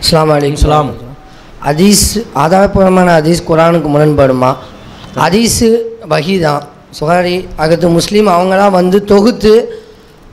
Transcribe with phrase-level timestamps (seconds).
[0.00, 0.62] அஸ்ஸலாமு அலைக்கும்.
[0.64, 0.90] சலாம்.
[1.66, 2.06] ஹதீஸ்
[2.42, 4.50] ஆதாரபூர்வமான ஹதீஸ் குரானுக்கு முரண்படுமா?
[5.24, 5.68] ஹதீஸு
[6.12, 6.62] வஹி தான்
[6.98, 9.52] சுகாரி அகத்து முஸ்லீம் அவங்களாம் வந்து தொகுத்து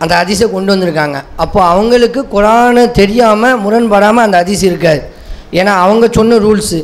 [0.03, 1.17] அந்த ஹதீஸை கொண்டு வந்திருக்காங்க.
[1.43, 5.01] அப்போ அவங்களுக்கு குரானை தெரியாமல் முரண்படாமல் அந்த ஹதீஸ் இருக்காது.
[5.59, 6.79] ஏன்னா அவங்க சொன்ன ரூல்ஸு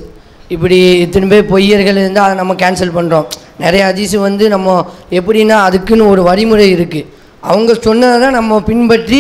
[0.56, 3.28] இப்படி இத்தனை பேர் பொய்யர்கள் இருந்தால் அதை நம்ம கேன்சல் பண்ணுறோம்
[3.64, 4.78] நிறைய ஹதீஸு வந்து நம்ம
[5.20, 7.08] எப்படின்னா அதுக்குன்னு ஒரு வழிமுறை இருக்குது
[7.52, 9.20] அவங்க சொன்னதை தான் நம்ம பின்பற்றி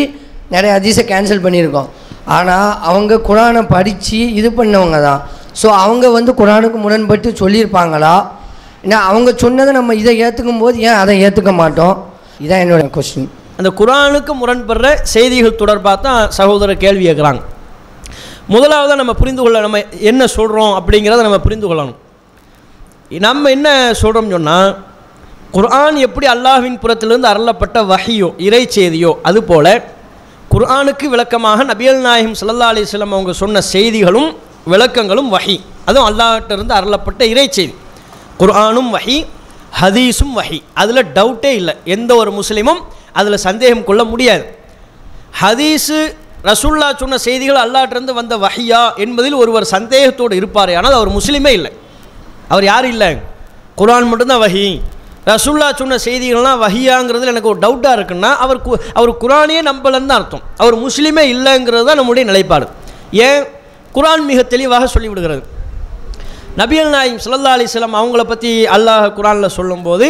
[0.55, 1.89] நிறைய ஹதீஸை கேன்சல் பண்ணியிருக்கோம்.
[2.25, 5.21] ஆனால் அவங்க குரானை படித்து இது பண்ணவங்க தான்
[5.61, 8.13] ஸோ அவங்க வந்து குரானுக்கு முரண்பட்டு சொல்லியிருப்பாங்களா?
[8.84, 11.95] ஏன்னா அவங்க சொன்னதை நம்ம இதை ஏற்றுக்கும் போது ஏன் அதை ஏற்றுக்க மாட்டோம்?
[12.44, 17.41] இதான் என்னோட கொஸ்டின் அந்த குரானுக்கு முரண்படுற செய்திகள் தொடர்பாக தான் சகோதரர் கேள்வி கேட்குறாங்க.
[18.47, 21.99] முதலாவது நம்ம புரிந்து கொள்ள நம்ம என்ன சொல்கிறோம் அப்படிங்கிறத நம்ம புரிந்து கொள்ளணும்.
[23.11, 24.72] நம்ம என்ன சொல்கிறோம் சொன்னால்
[25.55, 29.73] குர்ஆன் எப்படி அல்லாஹின் புறத்திலிருந்து அருளப்பட்ட வகையோ இறை செய்தியோ அதுபோல்
[30.51, 34.37] குர்ஆனுக்கு விளக்கமாக நபியல் நாயகம் சல்லா அலைஹி அவங்க சொன்ன செய்திகளும்
[34.67, 35.59] விளக்கங்களும் வஹி.
[35.85, 37.73] அதுவும் அல்லாஹ்ட்ட இருந்து அருளப்பட்ட இறை செய்தி.
[38.39, 39.25] குர்ஆனும் வஹி
[39.81, 40.63] ஹதீஸும் வஹி.
[40.73, 41.75] அதில் டவுட்டே இல்லை.
[41.85, 42.81] எந்த ஒரு முஸ்லீமும்
[43.13, 44.45] அதில் சந்தேகம் கொள்ள முடியாது.
[45.41, 45.99] ஹதீஸு
[46.43, 51.71] ரசுல்லா சொன்ன செய்திகள் அல்லாட்டிருந்து வந்த வஹியா என்பதில் ஒருவர் சந்தேகத்தோடு இருப்பார் ஆனால் அவர் முஸ்லீமே இல்லை.
[52.47, 53.17] அவர் யார் இல்லை?
[53.77, 54.81] குரான் மட்டும்தான் வஹி.
[55.30, 60.44] ரசுல்லா சொன்ன செய்திகள்லாம் வஹியாங்கிறதுல எனக்கு ஒரு டவுட்டாக இருக்குன்னா அவர் கு அவர் குரானையே நம்பலன்னு தான் அர்த்தம்.
[60.61, 62.66] அவர் முஸ்லீமே இல்லைங்கிறது தான் நம்முடைய நிலைப்பாடு.
[63.27, 63.42] ஏன்?
[63.95, 65.42] குரான் மிக தெளிவாக சொல்லிவிடுகிறது.
[66.61, 70.08] நபியல் நாயிம் ஸல்லல்லாஹு அலிஸ்லாம் அவங்கள பற்றி அல்லாஹ் குரானில் சொல்லும்போது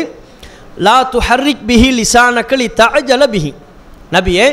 [0.86, 3.52] லா து ஹர்ரிக் பிஹி லிசானக்கள் தஅஜல பிஹி.
[4.16, 4.48] நபியே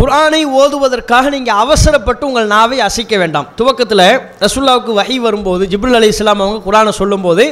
[0.00, 3.48] குரானை ஓதுவதற்காக நீங்கள் அவசரப்பட்டு உங்கள் நாவை அசைக்க வேண்டாம்.
[3.58, 4.06] துவக்கத்தில்
[4.44, 7.44] ரசுல்லாவுக்கு வகை வரும்போது ஜிப்ருல் அலி இஸ்லாம் அவங்க குரானை சொல்லும்போது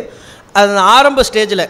[0.52, 1.68] அது ஆரம்ப ஸ்டேஜில்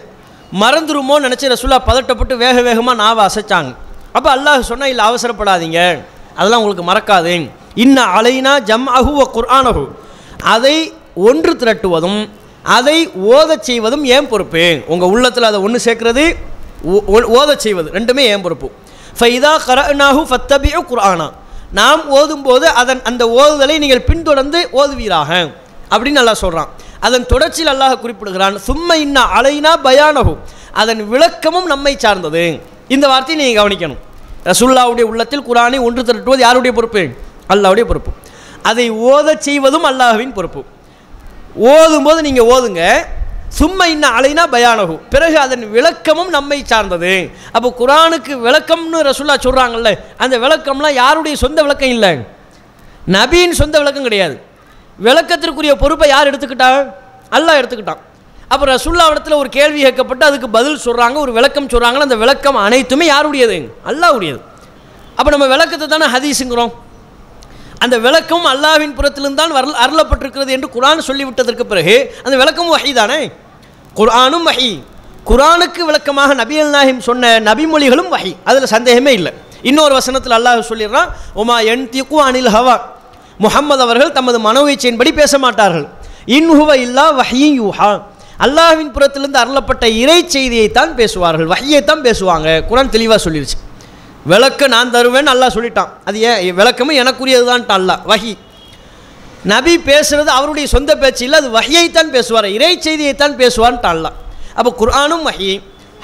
[0.60, 3.74] மறந்துருமோன்னு நினச்சி ரசுல்லா பதட்டப்பட்டு வேக வேகமாக நாவை அசைச்சாங்க.
[4.12, 6.04] அப்போ அல்லாஹ் சொன்னால் இல்லை அவசரப்படாதீங்க.
[6.36, 7.50] அதெல்லாம் உங்களுக்கு மறக்காது.
[7.74, 9.88] இன்ன அலைனா ஜம் அஹு வ குர்ஆனஹு.
[10.42, 12.28] அதை ஒன்று திரட்டுவதும்
[12.62, 14.80] அதை ஓதச் செய்வதும் ஏன் பொறுப்பு?
[14.86, 16.34] உங்கள் உள்ளத்தில் அதை ஒன்று சேர்க்குறது
[16.82, 18.70] ஓ- ஓதச் செய்வது ரெண்டுமே ஏன் பொறுப்பு?
[19.18, 21.30] ஃபைதா கரனாஹு ஃபத்தபியோ குர்ஆனா.
[21.72, 25.52] நாம் ஓதும்போது அதன் அந்த ஓதுதலை நீங்கள் பின்தொடர்ந்து ஓதுவீராக.
[25.90, 26.68] அப்படின்னு நல்லா சொல்கிறான்
[27.06, 30.40] அதன் தொடர்ச்சியில் அல்லாஹ் குறிப்பிடுகிறான் சும்மை இன்ன அலைனா பயானகும்
[30.80, 32.60] அதன் விளக்கமும் நம்மை சார்ந்தது.
[32.94, 34.00] இந்த வார்த்தையை நீங்கள் கவனிக்கணும்.
[34.48, 37.02] ரசுல்லாவுடைய உள்ளத்தில் குரானை ஒன்று திரட்டுவது யாருடைய பொறுப்பு?
[37.52, 38.10] அல்லாவுடைய பொறுப்பு.
[38.62, 40.60] அதை ஓதச் செய்வதும் அல்லாஹுவின் பொறுப்பு.
[41.74, 42.82] ஓதும்போது நீங்கள் ஓதுங்க
[43.48, 47.12] சும்மா இன்ன அலைனா பயானகு பிறகு அதன் விளக்கமும் நம்மை சார்ந்தது.
[47.52, 52.12] அப்போ குரானுக்கு விளக்கம்னு ரசுல்லா சொல்கிறாங்கல்ல அந்த விளக்கம்லாம் யாருடைய சொந்த விளக்கம் இல்லை?
[53.16, 54.36] நபியின் சொந்த விளக்கம் கிடையாது.
[55.06, 56.80] விளக்கத்திற்குரிய பொறுப்பை யார் எடுத்துக்கிட்டாள்
[57.36, 58.02] அல்லாஹ் எடுத்துக்கிட்டான்.
[58.52, 63.06] அப்போ ரசுல்லா இடத்துல ஒரு கேள்வி கேட்கப்பட்டு அதுக்கு பதில் சொல்கிறாங்க ஒரு விளக்கம் சொல்கிறாங்களோ அந்த விளக்கம் அனைத்துமே
[63.14, 63.58] யாருடையது?
[63.90, 64.40] அல்லாஹ்வுடையது.
[65.18, 66.72] அப்போ நம்ம விளக்கத்தை தானே ஹதீஸுங்கிறோம்.
[67.84, 73.20] அந்த விளக்கம் அல்லாவின் புறத்திலிருந்து தான் வரல் அருளப்பட்டிருக்கிறது என்று குரான் சொல்லிவிட்டதற்கு பிறகு அந்த விளக்கமும் வகை தானே?
[73.98, 74.70] குரானும் வகை
[75.28, 79.32] குரானுக்கு விளக்கமாக நபியல் நாஹிம் சொன்ன நபிமொழிகளும் வகை அதில் சந்தேகமே இல்லை.
[79.70, 81.10] இன்னொரு வசனத்தில் அல்லாஹ் சொல்லிடுறான்
[81.42, 82.76] உமா என் திக்கு அனில் ஹவா.
[83.44, 85.86] முகம்மது அவர்கள் தமது மனோவீச்சையின்படி பேச மாட்டார்கள்
[86.36, 87.90] இன்ஹுவ இல்லா வஹியும் யூஹா.
[88.44, 91.48] அல்லாஹ்வின் புறத்திலிருந்து அருளப்பட்ட இறை செய்தியைத்தான் பேசுவார்கள்.
[91.54, 92.48] வஹியைத்தான் பேசுவாங்க.
[92.70, 93.58] குரான் தெளிவாக சொல்லிடுச்சு
[94.30, 95.90] விளக்க நான் தருவேன்னு அல்லாஹ் சொல்லிட்டான்.
[96.08, 96.38] அது ஏன்?
[96.58, 98.02] விளக்கமும் எனக்குரியது தான் அல்லாஹ்.
[98.12, 98.32] வஹி
[99.52, 102.48] நபி பேசுறது அவருடைய சொந்த பேச்சு இல்லை அது வஹியைத்தான் பேசுவார்.
[102.56, 104.16] இறை செய்தியைத்தான் பேசுவான்ட்டு அல்லாஹ்.
[104.58, 105.50] அப்போ குர்ஆனும் வஹி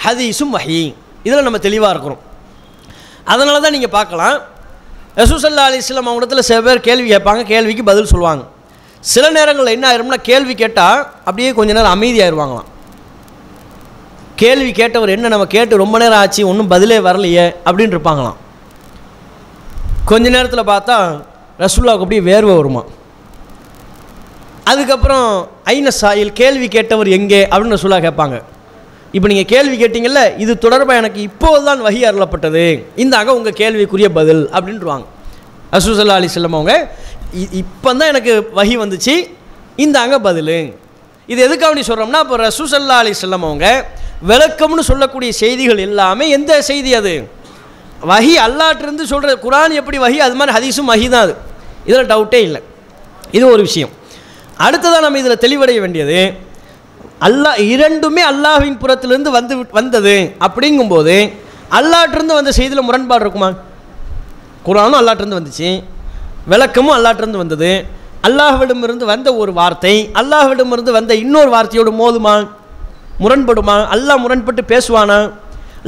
[0.05, 0.83] ஹதீஸும் வஹி
[1.27, 2.23] இதில் நம்ம தெளிவாக இருக்கிறோம்.
[3.33, 4.37] அதனால தான் நீங்கள் பார்க்கலாம்.
[5.17, 8.45] ரசூசல்லா அலிஸ்லாம் அவங்கஇடத்துல சில பேர் கேள்வி கேட்பாங்க கேள்விக்கு பதில் சொல்லுவாங்க.
[9.01, 12.65] சில நேரங்களில் என்ன ஆயிரும்னா கேள்வி கேட்டால் அப்படியே கொஞ்ச நேரம் அமைதியாயிருவாங்களாம்
[14.37, 18.35] கேள்வி கேட்டவர் என்ன நம்ம கேட்டு ரொம்ப நேரம் ஆச்சு ஒன்றும் பதிலே வரலையே அப்படின்னு இருப்பாங்களாம்.
[20.05, 21.23] கொஞ்ச நேரத்தில் பார்த்தா
[21.59, 22.85] ரசுல்லாவுக்கு அப்படியே வேர்வை வருமா.
[24.65, 27.47] அதுக்கப்புறம் ஐன சாயில் கேள்வி கேட்டவர் எங்கே?
[27.47, 28.43] அப்படின்னு ரசுல்லா கேட்பாங்க.
[29.17, 32.65] இப்போ நீங்கள் கேள்வி கேட்டீங்கல்ல இது தொடர்பாக எனக்கு இப்போது தான் வகி அருளப்பட்டது.
[33.03, 35.07] இந்தாங்க உங்கள் கேள்விக்குரிய பதில் அப்படின்ட்டுருவாங்க
[35.75, 36.75] ரசூசல்லா அலி செல்லம் அவங்க
[37.61, 39.15] இப்போ தான் எனக்கு வகி வந்துச்சு
[39.85, 40.57] இந்தாங்க பதில்.
[41.29, 43.67] இது எதுக்காக வேண்டி சொல்கிறோம்னா இப்போ ரசூசல்லா அலி செல்லம் அவங்க
[44.31, 47.15] விளக்கம்னு சொல்லக்கூடிய செய்திகள் எல்லாமே எந்த செய்தி அது?
[48.13, 51.35] வகி அல்லாட்டிருந்து சொல்கிற குரான் எப்படி வகி அது மாதிரி ஹதீஸும் வகி தான் அது.
[51.89, 52.61] இதில் டவுட்டே இல்லை.
[53.37, 53.93] இது ஒரு விஷயம்.
[54.67, 56.19] அடுத்ததாக நம்ம இதில் தெளிவடைய வேண்டியது
[57.27, 60.17] அல்லாஹ் இரண்டுமே அல்லாஹின் புறத்திலிருந்து வந்து வந்தது.
[60.47, 61.17] அப்படிங்கும்போது
[61.79, 63.51] அல்லாட்டிருந்து வந்த செய்தியில் முரண்பாடு இருக்குமா?
[64.67, 65.69] குரானும் அல்லாட்டிருந்து வந்துச்சு.
[66.53, 67.71] விளக்கமும் அல்லாட்டிருந்து வந்தது.
[68.27, 72.35] அல்லாஹ்விடமிருந்து வந்த ஒரு வார்த்தை அல்லாஹ்விடமிருந்து வந்த இன்னொரு வார்த்தையோடு மோதுமா?
[73.23, 73.77] முரண்படுமா?
[73.95, 75.19] அல்லாஹ் முரண்பட்டு பேசுவானா?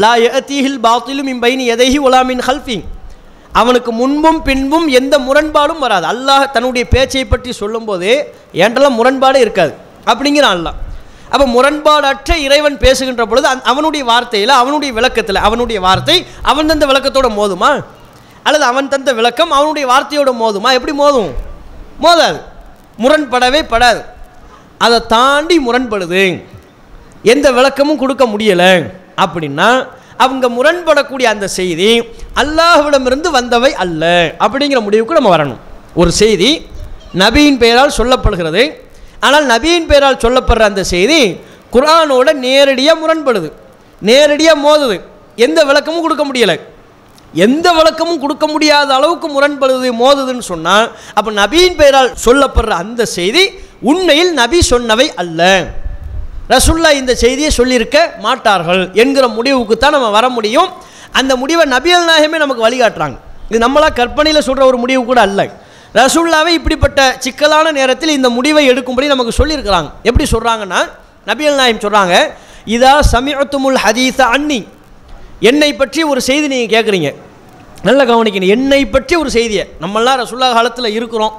[0.03, 2.79] லா யஅதீஹில் பாத்திலும் இம்பைனி எதைஹி உலாமின் ஹல்ஃபி.
[3.61, 6.07] அவனுக்கு முன்பும் பின்பும் எந்த முரண்பாடும் வராது.
[6.13, 8.11] அல்லாஹ் தன்னுடைய பேச்சை பற்றி சொல்லும்போது
[8.65, 9.73] என்றெல்லாம் முரண்பாடே இருக்காது.
[10.11, 10.77] அப்படிங்கிறான் அல்லாஹ்
[11.31, 17.85] அப்போ முரண்பாடற்ற இறைவன் பேசுகின்ற பொழுது அவனுடைய வார்த்தையில் அவனுடைய விளக்கத்தில் அவனுடைய வார்த்தை அவன் தந்த விளக்கத்தோட மோதுமா?
[18.43, 20.73] அல்லது அவன் தந்த விளக்கம் அவனுடைய வார்த்தையோட மோதுமா?
[20.73, 21.31] எப்படி மோதும்?
[22.03, 22.41] மோதாது.
[22.99, 24.05] முரண்படவே படாது.
[24.79, 26.45] அதை தாண்டி முரண்படுது.
[27.23, 28.93] எந்த விளக்கமும் கொடுக்க முடியலை.
[29.17, 32.01] அப்படின்னா அவங்க முரண்படக்கூடிய அந்த செய்தி
[32.35, 34.35] அல்லாஹ்விடமிருந்து வந்தவை அல்ல.
[34.39, 35.57] அப்படிங்கிற முடிவுக்கு நம்ம வரணும்.
[35.95, 36.67] ஒரு செய்தி
[37.15, 38.73] நபியின் பெயரால் சொல்லப்படுகிறது.
[39.27, 41.21] ஆனால் நபியின் பெயரால் சொல்லப்படுற அந்த செய்தி
[41.75, 43.49] குரானோட நேரடியாக முரண்படுது
[44.09, 44.97] நேரடியாக மோதுது.
[45.47, 46.57] எந்த விளக்கமும் கொடுக்க முடியலை.
[47.45, 50.87] எந்த விளக்கமும் கொடுக்க முடியாத அளவுக்கு முரண்படுது மோதுதுன்னு சொன்னால்
[51.19, 53.43] அப்போ நபியின் பெயரால் சொல்லப்படுற அந்த செய்தி
[53.91, 55.43] உண்மையில் நபி சொன்னவை அல்ல.
[56.53, 60.71] ரசுல்லா இந்த செய்தியை சொல்லியிருக்க மாட்டார்கள் என்கிற முடிவுக்கு தான் நம்ம வர முடியும்.
[61.21, 63.17] அந்த முடிவை நபியல் நாயகமே நமக்கு வழிகாட்டுறாங்க.
[63.51, 65.41] இது நம்மளாக கற்பனையில் சொல்கிற ஒரு முடிவு கூட அல்ல.
[65.99, 69.89] ரசுல்லாவே இப்படிப்பட்ட சிக்கலான நேரத்தில் இந்த முடிவை எடுக்கும்படி நமக்கு சொல்லியிருக்கிறாங்க.
[70.09, 70.81] எப்படி சொல்கிறாங்கன்னா
[71.29, 72.15] நபியல் நாயம் சொல்கிறாங்க
[72.77, 74.61] இதா சமியத்துமுல் ஹதீஸ அன்னி.
[75.51, 77.11] என்னை பற்றி ஒரு செய்தி நீங்கள் கேட்குறீங்க
[77.87, 78.53] நல்லா கவனிக்கணும்.
[78.57, 79.65] என்னை பற்றி ஒரு செய்தியை.
[79.83, 81.35] நம்மளாம் ரசுல்லா காலத்தில் இருக்கிறோம்.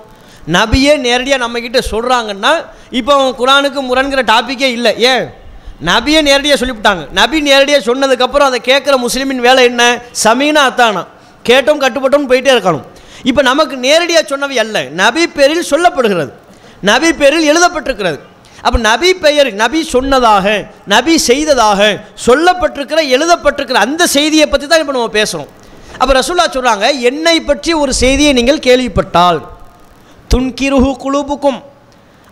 [0.57, 2.51] நபியே நேரடியாக நம்மக்கிட்ட சொல்கிறாங்கன்னா
[2.99, 4.91] இப்போ அவன் குரானுக்கு முரண்கிற டாப்பிக்கே இல்லை.
[5.11, 5.25] ஏன்?
[5.89, 7.03] நபியே நேரடியாக சொல்லிவிட்டாங்க.
[7.19, 9.83] நபி நேரடியாக சொன்னதுக்கப்புறம் அதை கேட்குற முஸ்லீமின் வேலை என்ன?
[10.25, 11.03] சமீனா அத்தானா.
[11.49, 12.85] கேட்டோம் கட்டுப்பட்டோம்னு போயிட்டே இருக்கணும்
[13.29, 14.77] இப்போ நமக்கு நேரடியாக சொன்னவை அல்ல.
[15.01, 16.31] நபி பேரில் சொல்லப்படுகிறது.
[16.89, 18.19] நபி பேரில் எழுதப்பட்டிருக்கிறது.
[18.65, 20.45] அப்போ நபி பெயர் நபி சொன்னதாக
[20.93, 21.81] நபி செய்ததாக
[22.25, 25.49] சொல்லப்பட்டிருக்கிற எழுதப்பட்டிருக்கிற அந்த செய்தியை பற்றி தான் இப்போ நம்ம பேசுகிறோம்
[25.99, 29.39] அப்போ ரசூல்லா சொல்கிறாங்க என்னை பற்றி ஒரு செய்தியை நீங்கள் கேள்விப்பட்டால்
[30.31, 31.59] துன்கிருஹு குழுபுக்கும்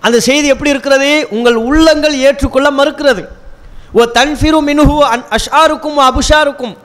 [0.06, 1.28] அந்த செய்தி எப்படி இருக்கிறது?
[1.36, 3.22] உங்கள் உள்ளங்கள் ஏற்றுக்கொள்ள மறுக்கிறது.
[3.98, 6.76] ஓ தன்ஃபிரு மினுஹு அன் அஷாருக்கும் அபுஷாருக்கும்.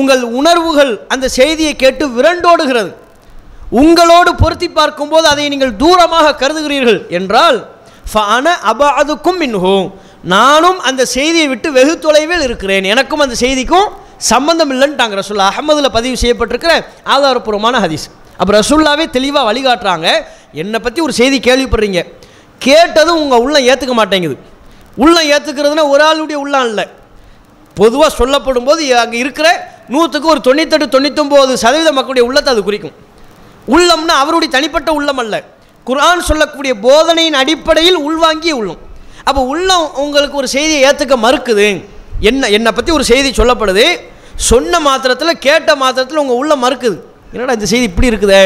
[0.00, 2.90] உங்கள் உணர்வுகள் அந்த செய்தியை கேட்டு விரண்டோடுகிறது.
[3.80, 7.58] உங்களோடு பொருத்தி பார்க்கும்போது அதை நீங்கள் தூரமாக கருதுகிறீர்கள் என்றால்
[8.12, 9.76] ஃபஅன அபாதுக்கும் மின்ஹு
[10.32, 12.84] நானும் அந்த செய்தியை விட்டு வெகு தொலைவில் இருக்கிறேன்.
[12.92, 13.86] எனக்கும் அந்த செய்திக்கும்
[14.30, 16.72] சம்பந்தம் இல்லைன்ட்டாங்க ரசுல்லா அகமதில் பதிவு செய்யப்பட்டிருக்கிற
[17.14, 18.06] ஆதாரப்பூர்வமான ஹதீஸ்.
[18.40, 20.08] அப்போ ரசுல்லாவே தெளிவாக வழிகாட்டுறாங்க.
[20.62, 22.00] என்னை பற்றி ஒரு செய்தி கேள்விப்படுறீங்க.
[22.66, 24.36] கேட்டதும் உங்கள் உள்ளம் ஏற்றுக்க மாட்டேங்குது.
[25.04, 26.84] உள்ளம் ஏற்றுக்கிறதுனா ஒரு ஆளுடைய உள்ளம் இல்லை.
[27.76, 29.48] பொதுவாக சொல்லப்படும் போது அங்கே இருக்கிற
[29.94, 32.94] நூற்றுக்கு ஒரு தொண்ணூத்தெட்டு தொண்ணூத்தொம்பது சதவீத மக்களுடைய உள்ளத்தை அது குறிக்கும்.
[33.74, 35.34] உள்ளம்னா அவருடைய தனிப்பட்ட உள்ளம் அல்ல.
[35.86, 38.80] குர்ஆன் சொல்லக்கூடிய போதனையின் அடிப்படையில் உள்வாங்கிய உள்ளம்.
[39.28, 41.66] அப்போ உள்ளம் உங்களுக்கு ஒரு செய்தியை ஏற்றுக்க மறுக்குது.
[42.30, 43.86] என்ன என்னை பற்றி ஒரு செய்தி சொல்லப்படுது.
[44.50, 46.96] சொன்ன மாத்திரத்தில் கேட்ட மாத்திரத்தில் உங்கள் உள்ள மறுக்குது.
[47.32, 48.42] என்னடா இந்த செய்தி இப்படி இருக்குதே?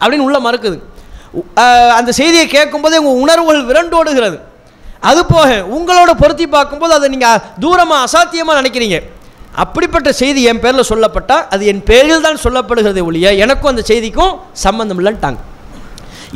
[0.00, 0.78] அப்படின்னு உள்ள மறுக்குது.
[1.98, 4.38] அந்த செய்தியை கேட்கும்போதே உங்கள் உணர்வுகள் விரண்டோடுகிறது
[5.08, 8.96] அது போக உங்களோட பொருத்தி பார்க்கும்போது அதை நீங்கள் தூரமாக அசாத்தியமாக நினைக்கிறீங்க.
[9.62, 14.34] அப்படிப்பட்ட செய்தி என் பேரில் சொல்லப்பட்டால் அது என் பேரில் தான் சொல்லப்படுகிறதே ஒழிய எனக்கும் அந்த செய்திக்கும்
[14.64, 15.38] சம்பந்தம் இல்லைன்ட்டாங்க.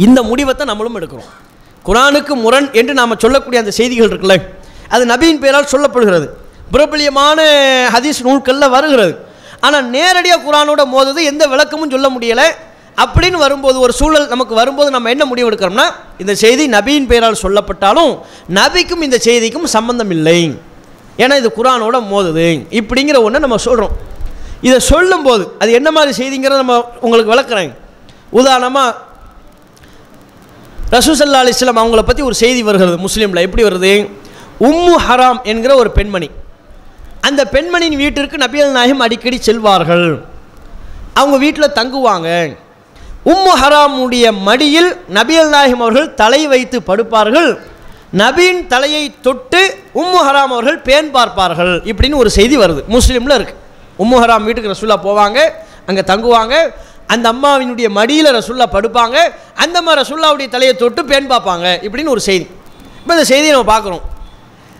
[0.07, 1.31] இந்த முடிவை தான் நம்மளும் எடுக்கிறோம்.
[1.87, 4.37] குரானுக்கு முரண் என்று நாம் சொல்லக்கூடிய அந்த செய்திகள் இருக்குல்ல
[4.95, 6.27] அது நபியின் பெயரால் சொல்லப்படுகிறது.
[6.75, 7.39] பிரபலியமான
[7.95, 9.15] ஹதீஸ் நூல்களில் வருகிறது.
[9.67, 12.47] ஆனால் நேரடியாக குரானோட மோதது எந்த விளக்கமும் சொல்ல முடியலை.
[13.03, 15.87] அப்படின்னு வரும்போது ஒரு சூழல் நமக்கு வரும்போது நம்ம என்ன முடிவு எடுக்கிறோம்னா
[16.23, 18.13] இந்த செய்தி நபியின் பெயரால் சொல்லப்பட்டாலும்
[18.59, 20.41] நபிக்கும் இந்த செய்திக்கும் சம்பந்தம் இல்லை.
[21.19, 22.47] ஏன்னா இது குரானோட மோதுது.
[22.81, 23.95] இப்படிங்கிற ஒன்று நம்ம சொல்கிறோம்
[24.61, 27.73] இதை சொல்லும்போது அது என்ன மாதிரி செய்திங்கிறத நம்ம உங்களுக்கு விளக்குறேன்.
[28.31, 28.95] உதாரணமாக
[30.91, 33.45] ரசூசல்லா அலிஸ்லாம் அவங்கள பற்றி ஒரு செய்தி வருகிறது முஸ்லீமில்.
[33.47, 34.09] எப்படி வருது?
[34.61, 36.31] உம்மு ஹராம் என்கிற ஒரு பெண்மணி.
[37.21, 40.25] அந்த பெண்மணியின் வீட்டிற்கு நபியல் நாயகம் அடிக்கடி செல்வார்கள்.
[41.15, 42.57] அவங்க வீட்டில் தங்குவாங்க.
[43.25, 47.51] உம்மு ஹராமுடைய மடியில் நபியல் நாயகம் அவர்கள் தலை வைத்து படுப்பார்கள்.
[48.21, 49.61] நபியின் தலையை தொட்டு
[49.95, 52.81] உம்மு ஹராம் அவர்கள் பேன் பார்ப்பார்கள் இப்படின்னு ஒரு செய்தி வருது.
[52.95, 53.55] முஸ்லீமில் இருக்கு.
[53.99, 55.39] உம்மு ஹராம் வீட்டுக்கு ரசுல்லா போவாங்க
[55.87, 56.55] அங்கே தங்குவாங்க
[57.07, 59.17] அந்த அம்மாவினுடைய மடியில் ரசுல்லா படுப்பாங்க
[59.55, 62.47] அந்த அம்மா ரசுல்லாவுடைய தலையை தொட்டு பேன் பார்ப்பாங்க இப்படின்னு ஒரு செய்தி.
[63.01, 64.05] இப்போ இந்த செய்தியை நம்ம பார்க்குறோம்.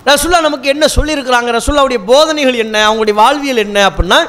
[0.07, 1.51] ரசுல்லா நமக்கு என்ன சொல்லியிருக்கிறாங்க?
[1.59, 2.77] ரசுல்லாவுடைய போதனைகள் என்ன?
[2.89, 4.21] அவங்களுடைய வாழ்வியல் என்ன அப்படின்னா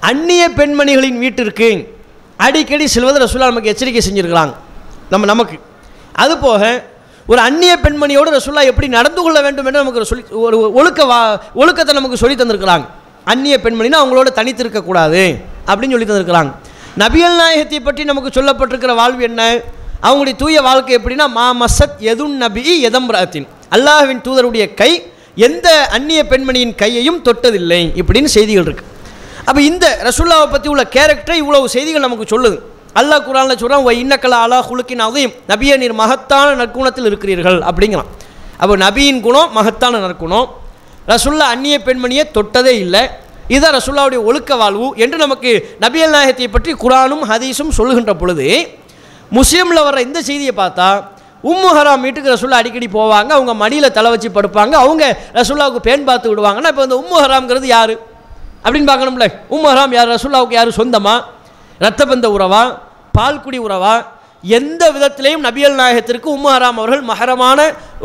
[0.00, 1.70] அந்நிய பெண்மணிகளின் வீட்டிற்கு
[2.36, 4.54] அடிக்கடி செல்வது ரசுல்லா நமக்கு எச்சரிக்கை செஞ்சுருக்கிறாங்க.
[5.10, 5.58] நம்ம நமக்கு.
[6.16, 6.89] அதுபோக
[7.30, 11.18] ஒரு அந்நிய பெண்மணியோடு ரசுல்லா எப்படி நடந்து கொள்ள வேண்டும் என்று நமக்கு சொல்லி ஒரு ஒழுக்க வா
[11.60, 12.86] ஒழுக்கத்தை நமக்கு சொல்லி தந்திருக்கிறாங்க.
[13.32, 15.22] அந்நிய பெண்மணினா அவங்களோட தனித்திருக்கக்கூடாது
[15.68, 16.50] அப்படின்னு சொல்லி தந்திருக்கிறாங்க.
[17.02, 19.42] நபியல் நாயகத்தை பற்றி நமக்கு சொல்லப்பட்டிருக்கிற வாழ்வு என்ன?
[20.06, 23.46] அவங்களுடைய தூய வாழ்க்கை எப்படின்னா மா மசத் எதுன் நபி எதம்ராத்தின்
[23.76, 24.90] அல்லாஹ்வின் தூதருடைய கை
[25.46, 28.88] எந்த அந்நிய பெண்மணியின் கையையும் தொட்டதில்லை இப்படின்னு செய்திகள் இருக்குது
[29.48, 32.58] அப்போ இந்த ரசுல்லாவை பற்றி உள்ள கேரக்டரை இவ்வளவு செய்திகள் நமக்கு சொல்லுது.
[32.98, 38.08] அல்லாஹ் குரானில் சொல்கிறான் ஒ இன்னக்கலா அலா ஹுலுக்கின் அதையும் நீர் மகத்தான நற்குணத்தில் இருக்கிறீர்கள் அப்படிங்கிறான்.
[38.62, 40.48] அப்போ நபியின் குணம் மகத்தான நற்குணம்.
[41.10, 43.02] ரசுல்லா அந்நிய பெண்மணியை தொட்டதே இல்லை.
[43.52, 45.50] இதுதான் ரசுல்லாவுடைய ஒழுக்க வாழ்வு என்று நமக்கு
[45.84, 48.46] நபியல் நாயகத்தை பற்றி குரானும் ஹதீஸும் சொல்லுகின்ற பொழுது
[49.38, 50.88] முஸ்லீமில் வர்ற இந்த செய்தியை பார்த்தா
[51.50, 55.04] உம்மு ஹராம் வீட்டுக்கு ரசுல்லா அடிக்கடி போவாங்க அவங்க மடியில் தலை வச்சு படுப்பாங்க அவங்க
[55.38, 57.94] ரசுல்லாவுக்கு பேன் பார்த்து விடுவாங்கன்னா இப்போ இந்த உம்மு ஹராம்ங்கிறது யார்?
[58.64, 59.26] அப்படின்னு பார்க்கணும்ல.
[59.54, 60.70] உம்மு ஹராம் யார் ரசுல்லாவுக்கு யார்?
[60.80, 61.18] சொந்தமாக
[61.84, 62.62] ரத்தபந்த உறவா
[63.16, 63.94] பால்குடி உறவா
[64.58, 67.58] எந்த விதத்திலையும் நபியல் நாயகத்திற்கு உம்மஹராம் அவர்கள் மகரமான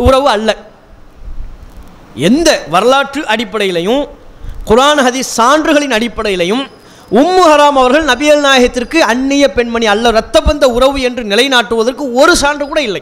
[0.06, 0.50] உறவு அல்ல.
[2.30, 4.04] எந்த வரலாற்று அடிப்படையிலையும்
[4.70, 6.64] குரான் ஹதி சான்றுகளின் அடிப்படையிலையும்
[7.22, 12.80] உம்மு ஹராம் அவர்கள் நபியல் நாயகத்திற்கு அந்நிய பெண்மணி அல்ல இரத்தபந்த உறவு என்று நிலைநாட்டுவதற்கு ஒரு சான்று கூட
[12.88, 13.02] இல்லை.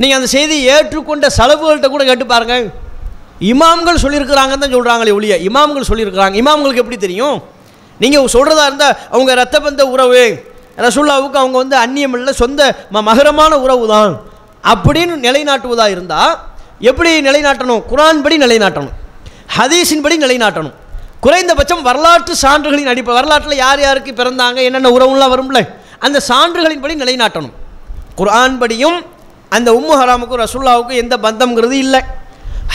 [0.00, 2.64] நீங்கள் அந்த செய்தியை ஏற்றுக்கொண்ட செலவுகள்கிட்ட கூட கேட்டு பாருங்கள்
[3.52, 6.36] இமாம்கள் சொல்லியிருக்கிறாங்கன்னு தான் சொல்கிறாங்களே ஒழிய இமாம்கள் சொல்லியிருக்கிறாங்க.
[6.42, 7.38] இமாம்களுக்கு எப்படி தெரியும்?
[8.02, 10.24] நீங்கள் சொல்கிறதா இருந்தால் அவங்க ரத்த பந்த உறவு.
[10.84, 12.60] ரசுல்லாவுக்கு அவங்க வந்து அந்நியம் இல்லை சொந்த
[12.94, 14.12] ம மகரமான உறவு தான்
[14.72, 16.34] அப்படின்னு நிலைநாட்டுவதாக இருந்தால்
[16.90, 17.82] எப்படி நிலைநாட்டணும்?
[17.92, 18.94] குரான் படி நிலைநாட்டணும்.
[19.56, 20.74] ஹதீஸின் படி நிலைநாட்டணும்.
[21.24, 25.60] குறைந்தபட்சம் வரலாற்று சான்றுகளின் அடிப்படை வரலாற்றில் யார் யாருக்கு பிறந்தாங்க என்னென்ன உறவுலாம் வரும்ல
[26.06, 27.54] அந்த சான்றுகளின் படி நிலைநாட்டணும்.
[28.20, 28.98] குரான் படியும்
[29.56, 32.00] அந்த உம்மு ஹராமுக்கும் ரசுல்லாவுக்கும் எந்த பந்தம்ங்கிறது இல்லை.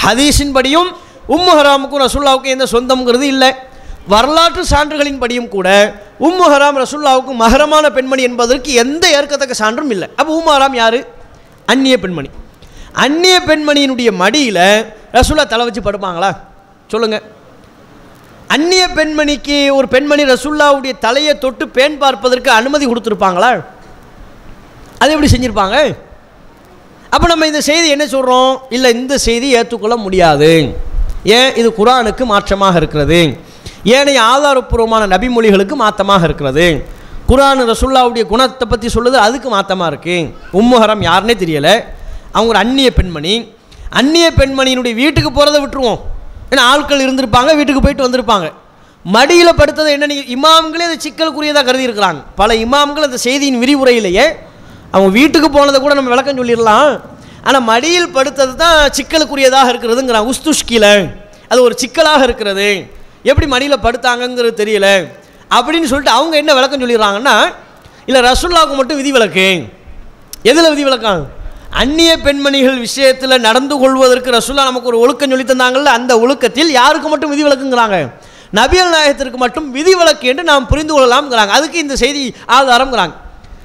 [0.03, 0.89] ஹதீஸின் படியும்
[1.35, 3.51] உம்மு ஹராமுக்கும் ரசுல்லாவுக்கும் எந்த சொந்தம்ங்கிறது இல்லை.
[4.12, 5.67] வரலாற்று சான்றுகளின்படியும் கூட
[6.27, 10.07] உம்மு ஹராம் ரசுல்லாவுக்கும் மகரமான பெண்மணி என்பதற்கு எந்த ஏற்கத்தக்க சான்றும் இல்லை.
[10.15, 11.00] அப்போ உம்மு ஹராம் யார்?
[11.65, 12.29] அந்நிய பெண்மணி.
[12.91, 14.65] அந்நிய பெண்மணியினுடைய மடியில்
[15.17, 16.31] ரசுல்லா தலை வச்சு படுப்பாங்களா?
[16.88, 17.24] சொல்லுங்கள்
[18.55, 23.51] அந்நிய பெண்மணிக்கு ஒரு பெண்மணி ரசுல்லாவுடைய தலையை தொட்டு பேன் பார்ப்பதற்கு அனுமதி கொடுத்துருப்பாங்களா?
[25.00, 25.77] அது எப்படி செஞ்சுருப்பாங்க?
[27.10, 30.51] அப்போ நம்ம இந்த செய்தி என்ன சொல்கிறோம் இல்லை இந்த செய்தி ஏற்றுக்கொள்ள முடியாது.
[31.24, 31.50] ஏன்?
[31.55, 33.19] இது குரானுக்கு மாற்றமாக இருக்கிறது.
[33.95, 36.65] ஏனைய ஆதாரப்பூர்வமான நபிமொழிகளுக்கு மாத்தமாக இருக்கிறது.
[37.29, 41.73] குரான் ரசுல்லாவுடைய குணத்தை பற்றி சொல்லுது அதுக்கு மாற்றமாக இருக்குது உம்முஹரம் யாருன்னே தெரியலை.
[42.35, 43.33] அவங்க ஒரு அந்நிய பெண்மணி.
[43.99, 45.99] அந்நிய பெண்மணியினுடைய வீட்டுக்கு போகிறத விட்டுருவோம்.
[46.51, 48.47] ஏன்னா ஆட்கள் இருந்திருப்பாங்க வீட்டுக்கு போயிட்டு வந்திருப்பாங்க.
[49.15, 54.25] மடியில் படுத்ததை என்ன இமாம்களே அது சிக்கலுக்குரியதாக கருதி இருக்கிறாங்க பல இமாம்கள் அந்த செய்தியின் விரிவுரையிலேயே
[54.93, 56.91] அவங்க வீட்டுக்கு போனதை கூட நம்ம விளக்கம் சொல்லிடலாம்.
[57.47, 60.85] ஆனால் மடியில் படுத்தது தான் சிக்கலுக்குரியதாக இருக்கிறதுங்கிறான் உஸ்துஷ்கில.
[61.51, 62.69] அது ஒரு சிக்கலாக இருக்கிறது.
[63.23, 64.87] எப்படி மடியில் படுத்தாங்கங்கிறது தெரியல.
[65.55, 67.53] அப்படின்னு சொல்லிட்டு அவங்க என்ன விளக்கம் சொல்லிடுறாங்கன்னா
[68.05, 69.63] இல்லை ரசுல்லாவுக்கு மட்டும் விதி விளக்கு.
[70.43, 71.27] எதில் விதி விளக்கம்?
[71.69, 77.29] அந்நிய பெண்மணிகள் விஷயத்தில் நடந்து கொள்வதற்கு ரசுல்லா நமக்கு ஒரு ஒழுக்கம் சொல்லி தந்தாங்கல்ல அந்த ஒழுக்கத்தில் யாருக்கு மட்டும்
[77.29, 78.11] விதி விளக்குங்கிறாங்க?
[78.53, 81.47] நபியல் நாயகத்திற்கு மட்டும் விதி விலக்கு என்று நாம் புரிந்து கொள்ளலாம்ங்கிறாங்க.
[81.47, 83.13] அதுக்கு இந்த செய்தி ஆதாரம்ங்கிறாங்க.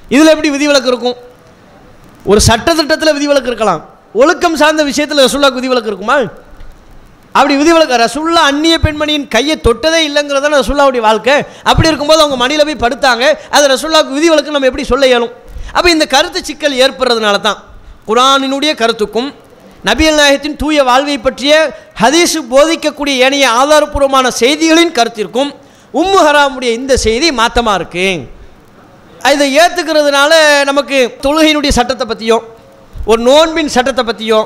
[0.09, 1.15] இதில் எப்படி விதி விதிவிலக்கு இருக்கும்?
[2.25, 3.89] ஒரு சட்டத்திட்டத்தில் விதிவிலக்கு இருக்கலாம்.
[4.13, 6.17] ஒழுக்கம் சார்ந்த விஷயத்தில் ரசுல்லாவுக்கு விதி விதிவிலக்கு இருக்குமா?
[7.39, 11.35] அப்படி விதிவிலக்கு ரசுல்லா அந்நிய பெண்மணியின் கையை தொட்டதே இல்லைங்கிறத ரசுல்லாவுடைய வாழ்க்கை.
[11.69, 13.23] அப்படி இருக்கும்போது அவங்க மணியில் போய் படுத்தாங்க.
[13.55, 15.33] அது ரசுல்லாவுக்கு விதிவிலக்கு நம்ம எப்படி சொல்ல இயலும்?
[15.75, 17.59] அப்போ இந்த கருத்து சிக்கல் ஏற்படுறதுனால தான்
[18.09, 19.29] குரானினுடைய கருத்துக்கும்
[19.87, 21.53] நபியல் நாயகத்தின் தூய வாழ்வை பற்றிய
[22.01, 25.51] ஹதீஸு போதிக்கக்கூடிய ஏனைய ஆதாரப்பூர்வமான செய்திகளின் கருத்திற்கும்
[25.93, 28.25] உம்மு ஹராமுடைய இந்த செய்தி மாற்றமாக இருக்குது
[29.33, 30.31] இதை ஏற்றுக்கிறதுனால
[30.69, 32.37] நமக்கு தொழுகையினுடைய சட்டத்தை பற்றியோ
[33.11, 34.39] ஒரு நோன்பின் சட்டத்தை பற்றியோ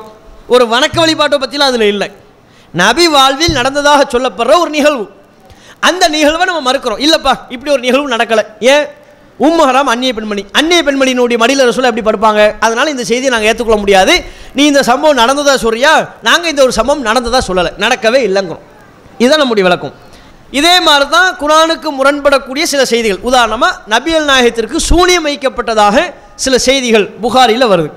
[0.54, 2.08] ஒரு வணக்க வழிபாட்டை பற்றிலாம் அதில் இல்லை.
[2.74, 5.10] நபி வாழ்வில் நடந்ததாக சொல்லப்படுற ஒரு நிகழ்வு.
[5.80, 7.00] அந்த நிகழ்வை நம்ம மறுக்கிறோம்.
[7.06, 8.44] இல்லைப்பா இப்படி ஒரு நிகழ்வு நடக்கலை.
[8.60, 8.86] ஏன்?
[9.40, 10.46] உம்மஹராம் அந்நிய பெண்மணி.
[10.52, 12.54] அந்நிய பெண்மணியினுடைய மடியில் ரசூலை எப்படி படுப்பாங்க?
[12.60, 14.24] அதனால் இந்த செய்தியை நாங்கள் ஏற்றுக்கொள்ள முடியாது.
[14.54, 16.14] நீ இந்த சம்பவம் நடந்ததாக சொல்றியா?
[16.22, 17.72] நாங்கள் இந்த ஒரு சம்பவம் நடந்ததாக சொல்லலை.
[17.78, 18.64] நடக்கவே இல்லைங்கிறோம்.
[19.18, 19.94] இதுதான் நம்முடைய விளக்கம்.
[20.50, 23.18] இதே மாதிரி தான் குரானுக்கு முரண்படக்கூடிய சில செய்திகள்.
[23.20, 27.90] உதாரணமாக நபியல் நாயகத்திற்கு சூனியம் வைக்கப்பட்டதாக சில செய்திகள் புகாரில் வருது.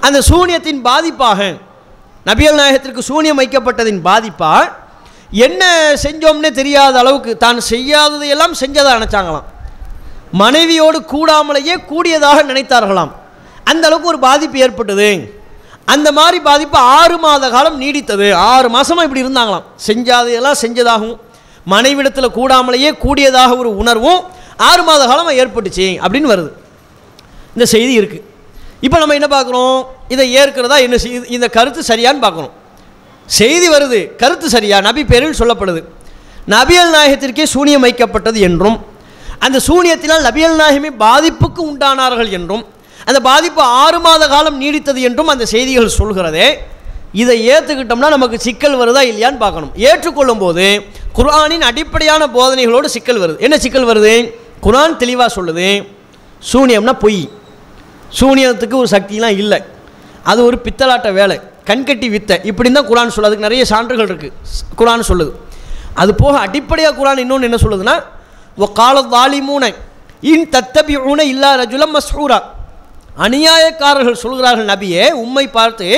[0.00, 1.56] அந்த சூனியத்தின் பாதிப்பாக
[2.28, 4.52] நபியல் நாயகத்திற்கு சூனியம் வைக்கப்பட்டதின் பாதிப்பா?
[5.46, 5.62] என்ன
[6.04, 9.46] செஞ்சோம்னே தெரியாத அளவுக்கு தான் செய்யாததையெல்லாம் செஞ்சதாக நினச்சாங்களாம்.
[10.42, 13.12] மனைவியோடு கூடாமலேயே கூடியதாக நினைத்தார்களாம்.
[13.70, 15.08] அந்த அளவுக்கு ஒரு பாதிப்பு ஏற்பட்டது.
[15.94, 18.28] அந்த மாதிரி பாதிப்பு ஆறு மாத காலம் நீடித்தது.
[18.52, 19.66] ஆறு மாதமாக இப்படி இருந்தாங்களாம்.
[19.88, 21.20] செஞ்சாதையெல்லாம் செஞ்சதாகவும்
[21.74, 24.20] மனைவிடத்தில் கூடாமலேயே கூடியதாக ஒரு உணர்வும்
[24.68, 26.50] ஆறு மாத காலமாக ஏற்பட்டுச்சு அப்படின்னு வருது.
[27.54, 28.24] இந்த செய்தி இருக்குது
[28.86, 29.76] இப்போ நம்ம என்ன பார்க்குறோம்
[30.14, 30.96] இதை ஏற்கிறதா என்ன
[31.36, 32.52] இந்த கருத்து சரியான்னு பார்க்கணும்.
[33.38, 34.76] செய்தி வருது கருத்து சரியா?
[34.86, 35.80] நபி பேரில் சொல்லப்படுது.
[36.54, 38.78] நபியல் நாயகத்திற்கே சூனியம் வைக்கப்பட்டது என்றும்
[39.46, 42.64] அந்த சூனியத்தினால் நபியல் நாயகமே பாதிப்புக்கு உண்டானார்கள் என்றும்
[43.08, 46.46] அந்த பாதிப்பு ஆறு மாத காலம் நீடித்தது என்றும் அந்த செய்திகள் சொல்கிறதே.
[47.22, 49.72] இதை ஏற்றுக்கிட்டோம்னா நமக்கு சிக்கல் வருதா இல்லையான்னு பார்க்கணும்.
[49.88, 50.66] ஏற்றுக்கொள்ளும் போது
[51.16, 53.38] குர்ஆனின் அடிப்படையான போதனைகளோடு சிக்கல் வருது.
[53.46, 54.14] என்ன சிக்கல் வருது?
[54.66, 55.68] குரான் தெளிவாக சொல்லுது
[56.50, 57.22] சூனியம்னா பொய்.
[58.18, 59.60] சூனியத்துக்கு ஒரு சக்திலாம் இல்லை.
[60.30, 61.36] அது ஒரு பித்தலாட்ட வேலை.
[61.68, 62.36] கண்கட்டி வித்தை.
[62.50, 63.28] இப்படின்னு தான் குரான் சொல்லுது.
[63.30, 64.36] அதுக்கு நிறைய சான்றுகள் இருக்குது
[64.80, 65.32] குரான் சொல்லுது.
[66.02, 67.96] அது போக அடிப்படையாக குரான் இன்னொன்று என்ன சொல்லுதுன்னா
[68.62, 69.70] ஒ கால தாலிமூனை
[70.32, 72.38] இன் தத்தபி ஊனை இல்லா ரஜுலம் மஸ்ஹூரா.
[73.26, 75.88] அநியாயக்காரர்கள் சொல்கிறார்கள் நபியே உண்மை பார்த்து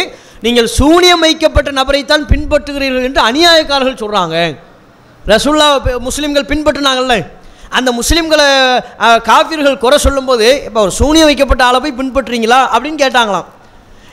[0.44, 4.36] நீங்கள் சூனியம் வைக்கப்பட்ட நபரைத்தான் பின்பற்றுகிறீர்கள் என்று அநியாயக்காரர்கள் சொல்கிறாங்க
[5.26, 5.68] ரசுல்லா
[6.08, 7.16] முஸ்லீம்கள் பின்பற்றினாங்கல்ல.
[7.74, 8.46] அந்த முஸ்லீம்களை
[9.04, 12.60] அஹ், காஃபிர்கள் குறை சொல்லும்போது இப்போ ஒரு சூனியம் வைக்கப்பட்ட ஆளை போய் பின்பற்றுறீங்களா?
[12.74, 13.46] அப்படின்னு கேட்டாங்களாம்.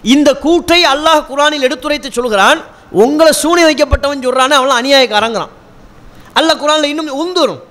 [0.05, 2.59] இந்த கூற்றை அல்லாஹ் குரானில் எடுத்துரைத்து சொல்கிறான்
[3.01, 5.51] உங்களை சூனியம் வைக்கப்பட்டவன் சொல்கிறானே அவன் அநியாயக்காரங்கிறான்.
[6.35, 7.61] அல்லாஹ் குரானில் இன்னும் உந்துரும்.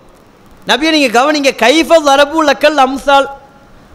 [0.67, 3.29] நபியை நீங்கள் கவனிங்க கைஃப வரபு லக்கல் அம்சால்.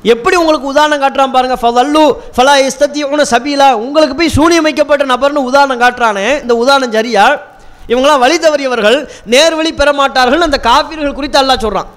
[0.03, 2.03] எப்படி உங்களுக்கு உதாரணம் காட்டுறான் பாருங்க ஃபதல்லு
[2.35, 3.69] ஃபலா இஸ்தத்தியூன சபீலா.
[3.83, 7.25] உங்களுக்கு போய் சூனியம் வைக்கப்பட்ட நபர்னு உதாரணம் காட்டுறானே இந்த உதாரணம் சரியா?
[7.91, 8.97] இவங்களாம் வழி தவறியவர்கள்
[9.33, 11.89] நேர்வழி பெற மாட்டார்கள் அந்த காப்பீர்கள் குறித்து அல்லா சொல்கிறான்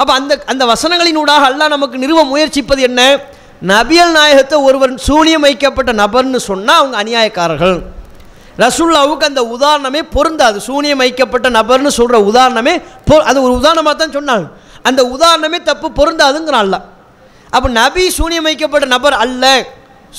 [0.00, 3.00] அப்போ அந்த அந்த வசனங்களினூடாக அல்லா நமக்கு நிறுவ முயற்சிப்பது என்ன?
[3.72, 7.76] நபியல் நாயகத்தை ஒருவர் சூனியம் வைக்கப்பட்ட நபர்னு சொன்னால் அவங்க அநியாயக்காரர்கள்.
[8.62, 10.56] ரசுல்லாவுக்கு அந்த உதாரணமே பொருந்தாது.
[10.68, 12.74] சூனியம் வைக்கப்பட்ட நபர்னு சொல்கிற உதாரணமே
[13.08, 14.46] பொ அது ஒரு உதாரணமாக தான் சொன்னாங்க.
[14.88, 16.76] அந்த உதாரணமே தப்பு பொருந்தாதுங்கிறான் அல்ல
[17.54, 19.44] அப்போ நபி சூனியம் வைக்கப்பட்ட நபர் அல்ல.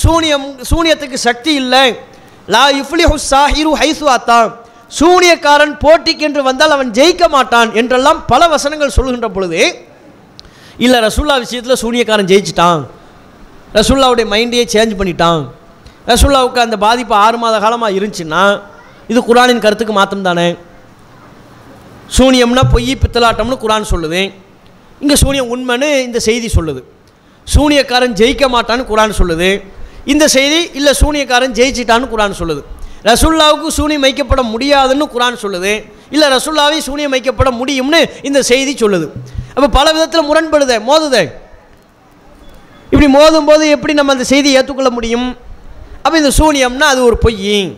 [0.03, 1.86] சூனியம் சூனியத்துக்கு சக்தி இல்லை.
[2.55, 4.50] லா இஃப்லிஹு சாஹிரு ஹைசு அத்தான்.
[4.97, 9.62] சூனியக்காரன் போட்டிக்கென்று வந்தால் அவன் ஜெயிக்க மாட்டான் என்றெல்லாம் பல வசனங்கள் சொல்கின்ற பொழுது
[10.85, 12.81] இல்லை ரசுல்லா விஷயத்தில் சூனியக்காரன் ஜெயிச்சிட்டான்.
[13.77, 15.41] ரசுல்லாவுடைய மைண்டையே சேஞ்ச் பண்ணிட்டான்.
[16.12, 18.43] ரசுல்லாவுக்கு அந்த பாதிப்பு ஆறு மாத காலமாக இருந்துச்சுன்னா
[19.12, 20.47] இது குரானின் கருத்துக்கு மாற்றம் தானே
[22.17, 24.21] சூனியம்னா பொய் பித்தலாட்டம்னு குரான் சொல்லுது.
[25.03, 26.81] இங்கே சூனியம் உண்மைன்னு இந்த செய்தி சொல்லுது.
[27.47, 29.50] சூனியக்காரன் ஜெயிக்க மாட்டான்னு குரான் சொல்லுது.
[30.13, 32.62] இந்த செய்தி இல்லை சூனியக்காரன் ஜெயிச்சிட்டான்னு குரான் சொல்லுது.
[33.03, 35.74] ரசுல்லாவுக்கு சூனியம் வைக்கப்பட முடியாதுன்னு குரான் சொல்லுது.
[36.10, 39.07] இல்லை ரசுல்லாவே சூனியம் வைக்கப்பட முடியும்னு இந்த செய்தி சொல்லுது.
[39.55, 41.17] அப்போ பல விதத்தில் முரண்படுதே மோதுத.
[42.91, 45.27] இப்படி மோதும் போது எப்படி நம்ம அந்த செய்தியை ஏற்றுக்கொள்ள முடியும்?
[46.03, 47.77] அப்போ இந்த சூனியம்னா அது ஒரு பொய்.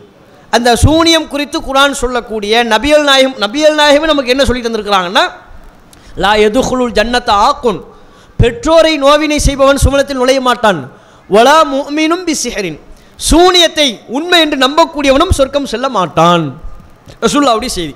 [0.55, 5.23] அந்த சூனியம் குறித்து குரான் சொல்லக்கூடிய நபியல் நாயகம் நபியல் நாயகமே நமக்கு என்ன சொல்லி தந்திருக்கிறாங்கன்னா
[6.23, 7.79] லா எதுகுலுல் ஜன்னத்தை ஆக்குன்.
[8.41, 10.79] பெற்றோரை நோவினை செய்பவன் சுமலத்தில் நுழைய மாட்டான்.
[11.29, 12.79] வலா முமினும் பிசிஹரின்.
[13.19, 16.43] சூனியத்தை உண்மை என்று நம்பக்கூடியவனும் சொர்க்கம் செல்ல மாட்டான்.
[17.23, 17.95] ரசூல்லாவுடைய செய்தி.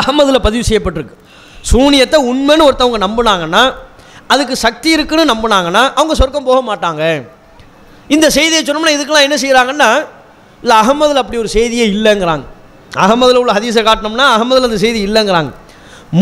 [0.00, 1.16] அகமதில் பதிவு செய்யப்பட்டிருக்கு.
[1.70, 3.62] சூனியத்தை உண்மைன்னு ஒருத்தவங்க நம்பினாங்கன்னா
[4.32, 7.02] அதுக்கு சக்தி இருக்குன்னு நம்பினாங்கன்னா அவங்க சொர்க்கம் போக மாட்டாங்க.
[8.14, 9.90] இந்த செய்தியை சொன்னோம்னா இதுக்கெல்லாம் என்ன செய்கிறாங்கன்னா
[10.62, 12.44] இல்லை அகமதில் அப்படி ஒரு செய்தியே இல்லைங்கிறாங்க.
[13.04, 15.50] அகமதில் உள்ள ஹதீஸை காட்டினோம்னா அகமதில் அந்த செய்தி இல்லைங்கிறாங்க.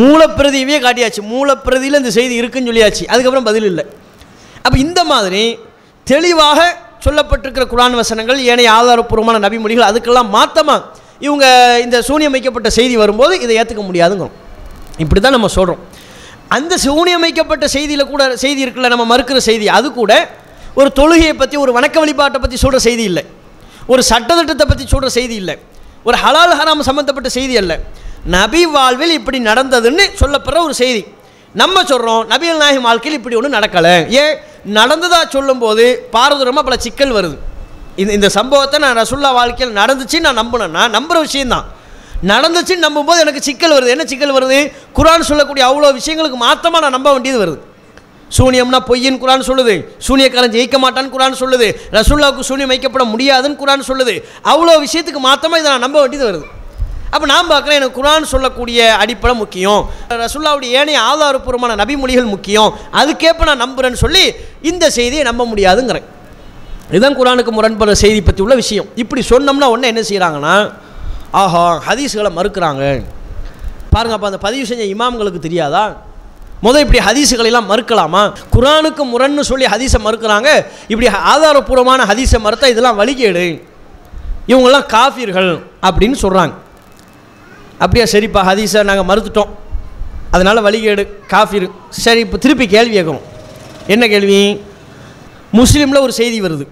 [0.00, 1.22] மூலப்பிரதியவே காட்டியாச்சு.
[1.32, 3.04] மூலப்பிரதியில் இந்த செய்தி இருக்குன்னு சொல்லியாச்சு.
[3.12, 3.84] அதுக்கப்புறம் பதில் இல்லை.
[4.62, 5.58] அப்போ இந்த மாதிரி
[6.10, 6.60] தெளிவாக
[7.04, 11.46] சொல்லப்பட்டிருக்கிற குரான் வசனங்கள் ஏனைய ஆதாரப்பூர்வமான நபிமொழிகள் அதுக்கெல்லாம் மாற்றமாக இவங்க
[11.84, 14.36] இந்த சூனியம் வைக்கப்பட்ட செய்தி வரும்போது இதை ஏற்றுக்க முடியாதுங்கிறோம்.
[15.02, 15.82] இப்படி தான் நம்ம சொல்கிறோம்
[16.56, 19.66] அந்த சூனியமைக்கப்பட்ட செய்தியில் கூட செய்தி இருக்குல்ல நம்ம மறுக்கிற செய்தி.
[19.78, 20.12] அது கூட
[20.80, 23.24] ஒரு தொழுகையை பற்றி ஒரு வணக்க வழிபாட்டை பற்றி சொல்கிற செய்தி இல்லை.
[23.92, 25.54] ஒரு சட்டத்திட்டத்தை பற்றி சொல்கிற செய்தி இல்லை.
[26.08, 27.72] ஒரு ஹலால் ஹராம் சம்மந்தப்பட்ட செய்தி அல்ல.
[28.36, 31.02] நபி வாழ்வில் இப்படி நடந்ததுன்னு சொல்லப்படுற ஒரு செய்தி.
[31.60, 33.94] நம்ம சொல்கிறோம் நபிகள் நாயகம் வாழ்க்கையில் இப்படி ஒன்றும் நடக்கலை.
[34.22, 34.34] ஏன்?
[34.64, 37.36] நடந்ததாக சொல்லும்போது பாரதூரமாக பல சிக்கல் வருது.
[37.96, 41.66] இந்த இந்த சம்பவத்தை நான் ரசுல்லா வாழ்க்கையில் நடந்துச்சுன்னு நான் நம்பினேன்னா நம்புகிற விஷயந்தான்
[42.32, 43.92] நடந்துச்சுன்னு நம்பும்போது எனக்கு சிக்கல் வருது.
[43.94, 44.58] என்ன சிக்கல் வருது?
[44.98, 47.60] குரான் சொல்லக்கூடிய அவ்வளோ விஷயங்களுக்கு மாற்றமாக நான் நம்ப வேண்டியது வருது.
[48.38, 49.74] சூனியம்னா பொய்யின் குரான் சொல்லுது.
[50.06, 51.68] சூனியக்காரன் ஜெயிக்க மாட்டான்னு குரான் சொல்லுது.
[51.96, 54.14] ரசுல்லாவுக்கு சூனியம் வைக்கப்பட முடியாதுன்னு குரான் சொல்லுது.
[54.52, 56.46] அவ்வளோ விஷயத்துக்கு மாற்றமாக இதை நான் நம்ப வேண்டியது வருது.
[57.14, 59.80] அப்போ நான் பார்க்குறேன் எனக்கு குரான் சொல்லக்கூடிய அடிப்படை முக்கியம்.
[60.22, 62.70] ரசுல்லாவுடைய ஏனைய ஆதாரப்பூர்வமான நபிமொழிகள் முக்கியம்.
[63.00, 64.24] அதுக்கேற்ப நான் நம்புகிறேன்னு சொல்லி
[64.70, 66.06] இந்த செய்தியை நம்ப முடியாதுங்கிறேன்.
[66.90, 68.88] இதுதான் குரானுக்கு முரண்படுற செய்தி பற்றி உள்ள விஷயம்.
[69.02, 70.54] இப்படி சொன்னோம்னா ஒன்று என்ன செய்கிறாங்கன்னா
[71.42, 72.82] ஆஹா ஹதீஸுகளை மறுக்கிறாங்க.
[73.92, 75.84] பாருங்க அப்போ அந்த பதிவு செஞ்ச இமாம்களுக்கு தெரியாதா?
[76.64, 78.22] முதல் இப்படி ஹதீஸுகளெல்லாம் மறுக்கலாமா?
[78.54, 80.48] குரானுக்கு முரண்னு சொல்லி ஹதீஸை மறுக்கிறாங்க.
[80.92, 83.46] இப்படி ஆதாரப்பூர்வமான ஹதீஸை மறுத்தா இதெல்லாம் வழிகேடு.
[84.50, 85.50] இவங்கெல்லாம் காஃபியர்கள்
[85.88, 86.54] அப்படின்னு சொல்கிறாங்க
[87.80, 89.50] அப்படியே சரிப்பா ஹதீஸை நாங்கள் மறுத்துட்டோம்.
[90.34, 91.66] அதனால் வழிகேடு காஃபிரு.
[92.04, 93.24] சரி இப்போ திருப்பி கேள்வி கேட்குறோம்
[93.94, 94.38] என்ன கேள்வி?
[95.58, 96.64] முஸ்லீமில் ஒரு செய்தி வருது.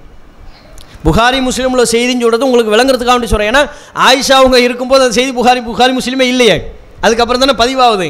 [1.06, 3.62] புகாரி முஸ்லீமில் செய்தின்னு சொல்கிறது உங்களுக்கு விளங்குறதுக்காக வேண்டி சொல்கிறேன் ஏன்னா
[4.08, 6.56] ஆயிஷா அவங்க இருக்கும்போது அந்த செய்தி புகாரி புகாரி முஸ்லீமே இல்லையே.
[7.04, 8.08] அதுக்கப்புறம் தானே பதிவாகுது.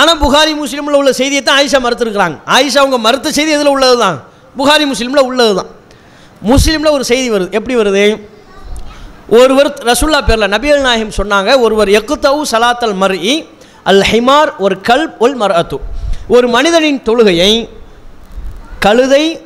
[0.00, 2.36] ஆனால் புகாரி முஸ்லீமில் உள்ள செய்தியை தான் ஆயிஷா மறுத்துருக்குறாங்க.
[2.56, 4.18] ஆயிஷா அவங்க மறுத்த செய்தி எதில் உள்ளது தான்
[4.58, 5.70] புகாரி முஸ்லீமில் உள்ளது தான்
[6.50, 7.50] முஸ்லீமில் ஒரு செய்தி வருது.
[7.58, 8.04] எப்படி வருது?
[9.36, 13.34] ஒருவர் ரசுல்லா பேரில் நபியல் நாயகம் சொன்னாங்க ஒருவர் எக்குத்தவு சலாத்தல் மர்இ
[13.84, 15.78] அல் ஹிமார் ஒரு கல் உல் மர் அத்து
[16.28, 17.68] ஒரு மனிதனின் தொழுகையை
[18.78, 19.40] கழுதை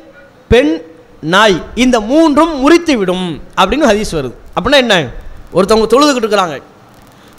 [0.47, 0.81] பெண்
[1.21, 4.31] நாய் இந்த மூன்றும் முறித்து விடும் அப்படின்னு ஹதீஸ் வருது.
[4.55, 4.95] அப்படின்னா என்ன?
[5.53, 6.61] ஒருத்தவங்க தொழுதுகிட்டு இருக்கிறாங்க.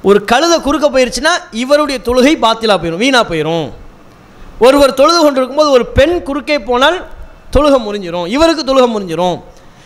[0.02, 3.66] ஒரு கழுதை குறுக்க போயிருச்சுன்னா இவருடைய தொழுகை பாத்திலா போயிடும் வீணாக போயிடும்
[4.58, 7.04] ஒருவர் தொழுது கொண்டிருக்கும்போது ஒரு பெண் குறுக்கே போனால்
[7.52, 9.40] தொழுகை முறிஞ்சிரும் இவருக்கு தொழுகை முறிஞ்சிரும்.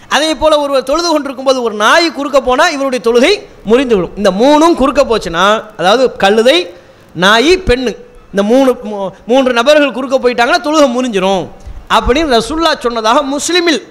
[0.09, 4.11] அதே போல் ஒருவர் தொழுது கொண்டிருக்கும்போது ஒரு நாய் குறுக்க போனால் இவருடைய தொழுகை முறிந்துவிடும்.
[4.17, 6.75] இந்த மூணும் குறுக்க போச்சுன்னா அதாவது கழுதை
[7.15, 7.97] நாய் பெண்ணு.
[8.27, 11.49] இந்த மூணு மூ- மூன்று நபர்கள் குறுக்க போயிட்டாங்கன்னா தொழுகை முறிஞ்சிரும்.
[11.91, 13.83] அப்படின்னு ரசுல்லா சொன்னதாக முஸ்லீமில்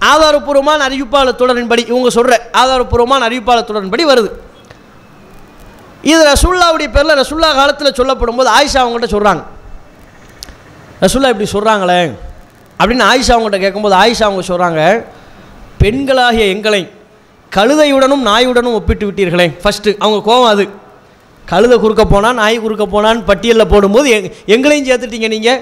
[0.00, 4.30] ஆதாரப்பூர்வமான அறிவிப்பாளர் தொடரின்படி இவங்க சொல்கிற ஆதாரப்பூர்வமான அறிவிப்பாளர் தொடரின்படி வருது.
[6.02, 9.42] இது ரசுல்லாவுடைய பேரில் ரசுல்லா காலத்தில் சொல்லப்படும் போது ஆயிஷா அவங்கள்ட்ட சொல்கிறாங்க
[11.00, 12.18] ரசுல்லா இப்படி சொல்கிறாங்களே
[12.78, 15.04] அப்படின்னு ஆயிஷா அவங்கள்ட்ட கேட்கும்போது ஆயிஷா அவங்க சொல்கிறாங்க
[15.84, 16.82] பெண்களாகிய எங்களை
[17.52, 19.46] கழுதையுடனும் நாயுடனும் ஒப்பிட்டு விட்டீர்களே.
[19.62, 20.64] ஃபஸ்ட்டு அவங்க கோவம் அது.
[21.50, 25.60] கழுதை குறுக்க போனால் நாய் குறுக்க போனான்னு பட்டியலில் போடும்போது எங் எங்களையும் சேர்த்துட்டீங்க நீங்கள்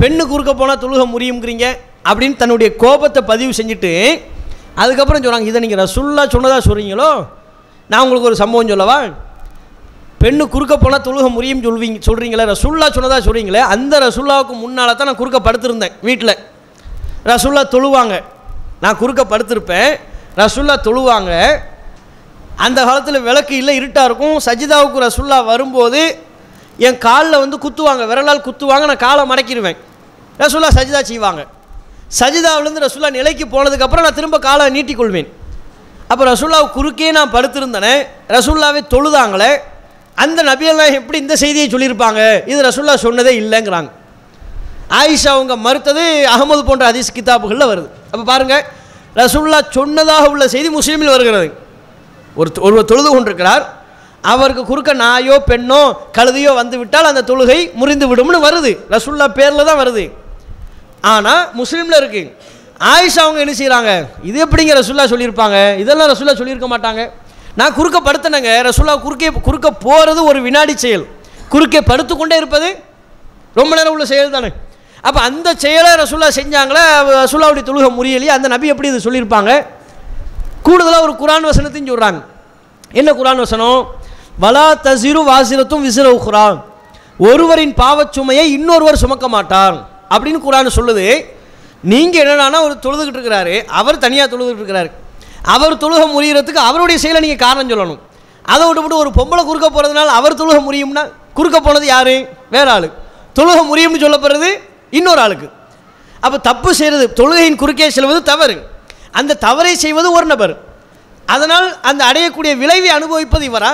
[0.00, 1.66] பெண்ணு குறுக்க போனால் தொழுக முடியுங்கிறீங்க
[2.08, 3.92] அப்படின்னு தன்னுடைய கோபத்தை பதிவு செஞ்சுட்டு
[4.82, 7.10] அதுக்கப்புறம் சொல்கிறாங்க இதை நீங்கள் ரசுல்லா சொன்னதாக சொல்கிறீங்களோ
[7.90, 8.98] நான் உங்களுக்கு ஒரு சம்பவம் சொல்லவா?
[10.22, 15.20] பெண்ணு குறுக்க போனால் தொழுக முடியும் சொல்வீங்க சொல்கிறீங்களே ரசுல்லா சொன்னதாக சொல்கிறீங்களே அந்த ரசுல்லாவுக்கு முன்னால் தான் நான்
[15.22, 16.34] குறுக்க படுத்திருந்தேன் வீட்டில்.
[17.32, 18.14] ரசுல்லா தொழுவாங்க.
[18.84, 19.90] நான் குறுக்க படுத்திருப்பேன்.
[20.40, 21.32] ரசுல்லா தொழுவாங்க.
[22.66, 24.36] அந்த காலத்தில் விளக்கு இல்லை இருட்டாக இருக்கும்.
[24.46, 26.02] சஜிதாவுக்கு ரசுல்லா வரும்போது
[26.86, 28.02] என் காலில் வந்து குத்துவாங்க.
[28.10, 29.78] விரலால் குத்துவாங்க நான் காலை மடக்கிடுவேன்.
[30.42, 31.42] ரசுல்லா சஜிதா செய்வாங்க.
[32.20, 35.30] சஜிதாவிலேருந்து ரசுல்லா நிலைக்கு போனதுக்கப்புறம் நான் திரும்ப காலை நீட்டிக்கொள்வேன்
[36.12, 37.92] அப்போ ரசுல்லாவு குறுக்கே நான் படுத்திருந்தேனே
[38.34, 39.52] ரசுல்லாவே தொழுதாங்களே
[40.24, 42.20] அந்த நபியெல்லாம் எப்படி இந்த செய்தியை சொல்லியிருப்பாங்க?
[42.50, 43.90] இது ரசுல்லா சொன்னதே இல்லைங்கிறாங்க.
[45.00, 46.02] ஆயிஷா அவங்க மறுத்தது
[46.34, 47.88] அகமது போன்ற அதிஸ் கிதாபுகளில் வருது.
[48.10, 48.64] அப்போ பாருங்கள்
[49.20, 51.48] ரசுல்லா சொன்னதாக உள்ள செய்தி முஸ்லீமில் வருகிறது.
[52.40, 53.64] ஒரு ஒருவர் தொழுது கொண்டிருக்கிறார்.
[54.32, 55.80] அவருக்கு குறுக்க நாயோ பெண்ணோ
[56.16, 58.72] கழுதியோ வந்து விட்டால் அந்த தொழுகை முறிந்து விடும்னு வருது.
[58.94, 60.04] ரசுல்லா பேரில் தான் வருது.
[61.12, 62.22] ஆனால் முஸ்லீமில் இருக்கு.
[62.92, 63.90] ஆயிஷா அவங்க என்ன செய்கிறாங்க
[64.28, 65.58] இது எப்படிங்க ரசுல்லா சொல்லியிருப்பாங்க?
[65.82, 67.02] இதெல்லாம் ரசுல்லா சொல்லியிருக்க மாட்டாங்க.
[67.60, 71.04] நான் குறுக்க படுத்தினேங்க ரசுல்லா குறுக்கே குறுக்க போகிறது ஒரு வினாடி செயல்.
[71.52, 72.68] குறுக்கே படுத்துக்கொண்டே இருப்பது
[73.58, 74.50] ரொம்ப நேரம் உள்ள செயல் தானே.
[75.06, 76.82] அப்போ அந்த செயலை ரசுல்லா செஞ்சாங்களே?
[77.20, 78.30] ரசுல்லாவுடைய தொழுக முறியலையே?
[78.36, 79.66] அந்த நபி எப்படி இது சொல்லியிருப்பாங்க?
[80.66, 82.20] கூடுதலாக ஒரு குரான் வசனத்தையும் சொல்கிறாங்க
[83.00, 83.80] என்ன குரான் வசனம்?
[84.42, 86.58] வலா தசிரு வாசிரத்தும் விசிற குரான்
[87.18, 89.76] ஒருவரின் பாவச்சுமையை இன்னொருவர் சுமக்க மாட்டார்.
[90.14, 91.06] அப்படின்னு குரான் சொல்லுது.
[91.92, 93.54] நீங்கள் என்னென்னா ஒரு தொழுதுகிட்டு இருக்கிறாரு.
[93.80, 94.90] அவர் தனியாக தொழுதுகிட்டு இருக்கிறாரு.
[95.54, 98.00] அவர் தொழுக முறியறதுக்கு அவருடைய செயலை நீங்கள் காரணம் சொல்லணும்.
[98.42, 101.02] அதை விட்டுவிட்டு ஒரு பொம்பளை குறுக்க போகிறதுனால அவர் தொழுக முடியும்னா
[101.34, 102.14] குறுக்க போனது யார்?
[102.54, 102.88] வேற ஆள்.
[103.38, 104.50] தொழுக முடியும்னு சொல்லப்படுறது
[104.90, 105.48] இன்னொரு ஆளுக்கு.
[106.24, 108.56] அப்போ தப்பு செய்கிறது தொழுகையின் குறுக்கே செல்வது தவறு.
[109.18, 110.54] அந்த தவறை செய்வது ஒரு நபர்.
[111.34, 113.72] அதனால் அந்த அடையக்கூடிய விளைவை அனுபவிப்பது இவரா?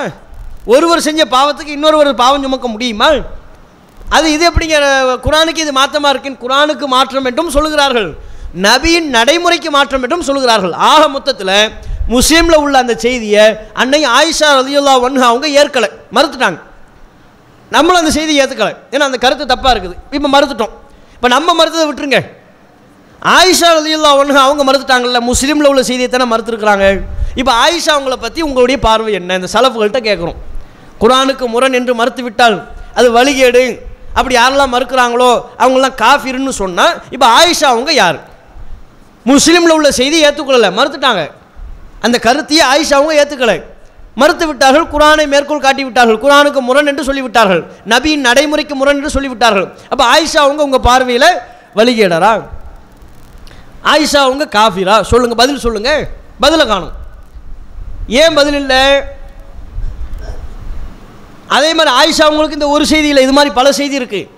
[0.73, 3.09] ஒருவர் செஞ்ச பாவத்துக்கு இன்னொருவர் பாவம் சுமக்க முடியுமா?
[4.17, 4.77] அது இது எப்படிங்க
[5.25, 8.09] குரானுக்கு இது மாற்றமாக இருக்குன்னு குரானுக்கு மாற்றம் என்றும் சொல்லுகிறார்கள்.
[8.65, 10.73] நபியின் நடைமுறைக்கு மாற்றம் என்றும் சொல்லுகிறார்கள்.
[10.91, 11.55] ஆக மொத்தத்தில்
[12.13, 13.45] முஸ்லீமில் உள்ள அந்த செய்தியை
[13.81, 16.59] அன்னை ஆயிஷா ரலியுல்லா ஒன்ஹா அவங்க ஏற்கலை மறுத்துட்டாங்க.
[17.75, 19.95] நம்மளும் அந்த செய்தியை ஏற்றுக்கலை ஏன்னா அந்த கருத்து தப்பாக இருக்குது.
[20.17, 20.73] இப்போ மறுத்துட்டோம்.
[21.21, 22.19] இப்போ நம்ம மறுத்ததை விட்டுருங்க.
[23.33, 26.85] ஆயிஷா ரலியுல்லா ஒன்ஹா அவங்க மறுத்துட்டாங்கல்ல முஸ்லீமில் உள்ள செய்தியை தானே மறுத்துருக்குறாங்க.
[27.41, 29.35] இப்போ ஆயிஷா அவங்கள பற்றி உங்களுடைய பார்வை என்ன?
[29.39, 30.39] இந்த சலப்புகள்கிட்ட கேட்குறோம்
[31.01, 32.57] குரானுக்கு முரண் என்று மறுத்து விட்டால்
[32.99, 33.63] அது வழிகேடு.
[34.17, 35.29] அப்படி யாரெல்லாம் மறுக்கிறாங்களோ
[35.63, 38.19] அவங்களாம் காஃபிர்னு சொன்னால் இப்போ ஆயிஷா அவங்க யார்?
[39.31, 41.23] முஸ்லீமில் உள்ள செய்தியை ஏற்றுக்கொள்ளலை மறுத்துட்டாங்க.
[42.07, 43.57] அந்த கருத்தையே ஆயிஷா அவங்க ஏற்றுக்கலை
[44.19, 49.67] மறுத்து விட்டார்கள் குரானை மேற்கோள் காட்டி விட்டார்கள் குரானுக்கு முரண் என்று சொல்லிவிட்டார்கள் நபியின் நடைமுறைக்கு முரண் என்று சொல்லிவிட்டார்கள்.
[49.91, 51.29] அப்போ ஆயிஷா அவங்க உங்கள் பார்வையில்
[51.79, 52.33] வழிகேடரா
[53.93, 54.95] ஆயிஷா அவங்க காஃபிரா?
[55.11, 56.03] சொல்லுங்கள் பதில் சொல்லுங்கள்
[56.43, 56.93] பதிலை காணும்.
[58.21, 58.83] ஏன் பதில் இல்லை?
[61.55, 64.29] அதே மாதிரி ஆயிஷா அவங்களுக்கு இந்த ஒரு செய்தி இல்லை இது மாதிரி பல செய்தி இருக்குது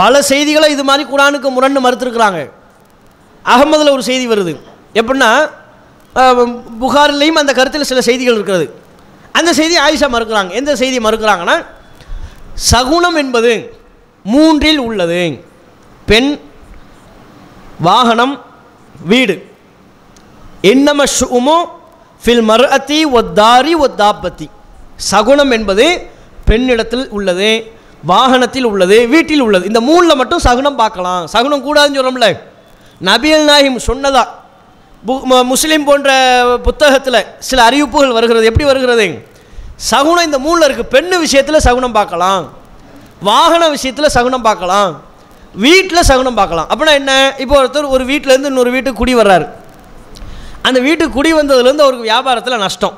[0.00, 2.40] பல செய்திகளை இது மாதிரி குரானுக்கு முரண்டு மறுத்துருக்குறாங்க.
[3.52, 4.52] அகமதில் ஒரு செய்தி வருது.
[5.00, 5.30] எப்படின்னா
[6.82, 8.66] புகாரிலையும் அந்த கருத்தில் சில செய்திகள் இருக்கிறது.
[9.38, 10.50] அந்த செய்தி ஆயிஷா மறுக்கிறாங்க.
[10.60, 11.56] எந்த செய்தி மறுக்கிறாங்கன்னா
[12.70, 13.52] சகுனம் என்பது
[14.34, 15.22] மூன்றில் உள்ளது.
[16.10, 16.30] பெண்
[17.88, 18.34] வாகனம்
[19.12, 19.36] வீடு.
[20.72, 21.58] என்னம ஷுமோ
[22.24, 24.46] ஃபில் மர்அத்தி ஒத்தாரி ஒத்தாப்பத்தி
[25.10, 25.86] சகுனம் என்பது
[26.48, 27.48] பெண்ணிடத்தில் உள்ளது
[28.12, 29.64] வாகனத்தில் உள்ளது வீட்டில் உள்ளது.
[29.70, 31.22] இந்த மூணில் மட்டும் சகுனம் பார்க்கலாம்.
[31.34, 32.30] சகுனம் கூடாதுன்னு சொல்கிறோம்ல
[33.08, 34.22] நபியல் நாயிம் சொன்னதா
[35.52, 36.10] முஸ்லீம் போன்ற
[36.66, 38.44] புத்தகத்தில் சில அறிவிப்புகள் வருகிறது.
[38.50, 39.06] எப்படி வருகிறது?
[39.90, 42.44] சகுனம் இந்த மூணில் இருக்குது பெண்ணு விஷயத்தில் சகுனம் பார்க்கலாம்.
[43.20, 45.02] வாகன விஷயத்தில் சகுனம் பார்க்கலாம்.
[45.66, 46.68] வீட்டில் சகுனம் பார்க்கலாம்.
[46.70, 47.34] அப்படின்னா என்ன?
[47.38, 49.46] இப்போ ஒருத்தர் ஒரு வீட்டிலேருந்து இன்னொரு வீட்டுக்கு குடி வர்றாரு.
[50.62, 52.96] அந்த வீட்டுக்கு குடி வந்ததுலேருந்து அவருக்கு வியாபாரத்தில் நஷ்டம்.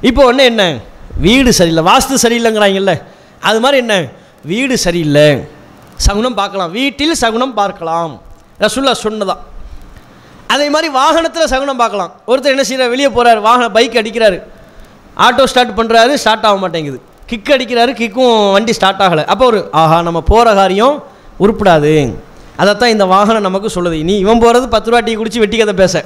[0.00, 0.62] இப்போ ஒன்று என்ன?
[1.26, 1.84] வீடு சரியில்லை.
[1.92, 3.02] வாஸ்து சரியில்லைங்கிறாங்கல்ல.
[3.40, 3.96] அது மாதிரி என்ன?
[4.42, 5.28] வீடு சரியில்லை.
[5.96, 6.70] சகுனம் பார்க்கலாம்.
[6.70, 8.22] வீட்டில் சகுனம் பார்க்கலாம்.
[8.60, 9.42] ரசுல்லா சொன்னதான்
[10.52, 12.12] அதே மாதிரி வாகனத்தில் சகுனம் பார்க்கலாம்.
[12.30, 14.38] ஒருத்தர் என்ன செய்கிறார் வெளியே போகிறார் வாகனம் பைக் அடிக்கிறாரு.
[15.24, 16.98] ஆட்டோ ஸ்டார்ட் பண்ணுறாரு ஸ்டார்ட் ஆக மாட்டேங்குது.
[17.30, 19.24] கிக் அடிக்கிறாரு கிக்கும் வண்டி ஸ்டார்ட் ஆகலை.
[19.32, 20.96] அப்போ ஒரு ஆஹா நம்ம போகிற காரியம்
[21.44, 21.92] உருப்படாது.
[22.62, 23.98] அதைத்தான் இந்த வாகனம் நமக்கு சொல்லுது.
[24.08, 26.04] நீ இவன் போகிறது பத்து ரூபா டீ குடிச்சு வெட்டி கதை பேச.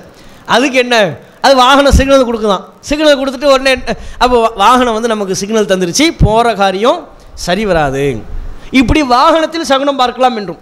[0.54, 0.96] அதுக்கு என்ன?
[1.44, 2.64] அது வாகனம் சிக்னல் கொடுக்குதான்.
[2.88, 3.72] சிக்னல் கொடுத்துட்டு உடனே
[4.22, 6.06] அப்போ வாகனம் வந்து நமக்கு சிக்னல் தந்துருச்சு.
[6.24, 7.00] போகிற காரியம்
[7.46, 8.04] சரி வராது.
[8.80, 10.60] இப்படி வாகனத்தில் சகுனம் பார்க்கலாம் என்றும்.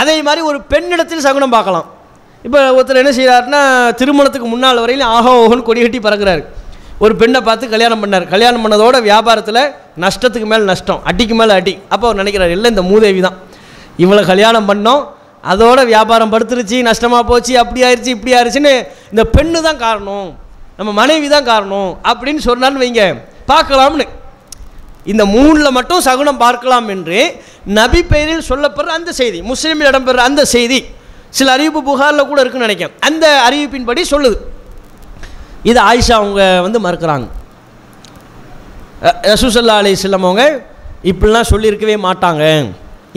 [0.00, 1.86] அதே மாதிரி ஒரு பெண்ணிடத்தில் சகுனம் பார்க்கலாம்.
[2.46, 3.60] இப்போ ஒருத்தர் என்ன செய்கிறாருன்னா
[3.98, 6.42] திருமணத்துக்கு முன்னால் வரையிலும் ஆகோ ஓகோன்னு கொடி கட்டி பறக்கிறாரு.
[7.04, 8.24] ஒரு பெண்ணை பார்த்து கல்யாணம் பண்ணார்.
[8.32, 9.60] கல்யாணம் பண்ணதோட வியாபாரத்தில்
[10.02, 11.74] நஷ்டத்துக்கு மேலே நஷ்டம் அடிக்கு மேலே அடி.
[11.92, 13.36] அப்போ அவர் நினைக்கிறார் இல்லை இந்த மூதேவி தான்.
[14.04, 15.02] இவளை கல்யாணம் பண்ணோம்
[15.52, 18.74] அதோட வியாபாரம் படுத்துருச்சு நஷ்டமாக போச்சு அப்படி ஆயிடுச்சு இப்படி ஆயிடுச்சுன்னு
[19.12, 20.28] இந்த பெண்ணு தான் காரணம்.
[20.78, 23.02] நம்ம மனைவி தான் காரணம் அப்படின்னு சொன்னான்னு வைங்க
[23.52, 24.06] பார்க்கலாம்னு.
[25.12, 27.18] இந்த மூணில் மட்டும் சகுனம் பார்க்கலாம் என்று
[27.78, 30.80] நபி பெயரில் சொல்லப்படுற அந்த செய்தி முஸ்லீமில் இடம்பெற அந்த செய்தி.
[31.38, 32.96] சில அறிவிப்பு புகாரில் கூட இருக்குன்னு நினைக்கிறேன்.
[33.08, 34.36] அந்த அறிவிப்பின்படி சொல்லுது.
[35.70, 37.26] இது ஆயிஷா அவங்க வந்து மறுக்கிறாங்க.
[39.32, 40.42] ரசூசல்லா அலி அவங்க
[41.10, 42.42] இப்படிலாம் சொல்லியிருக்கவே மாட்டாங்க.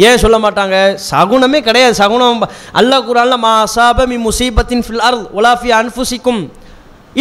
[0.07, 0.75] ஏன் சொல்ல மாட்டாங்க?
[1.09, 1.93] சகுனமே கிடையாது.
[1.99, 2.41] சகுனம்
[2.79, 6.41] அல்லாஹ் குரான்ல மா அசாபமி முசீபத்தின் ஃபில் அர் உலாஃபி அன்ஃபுசிக்கும்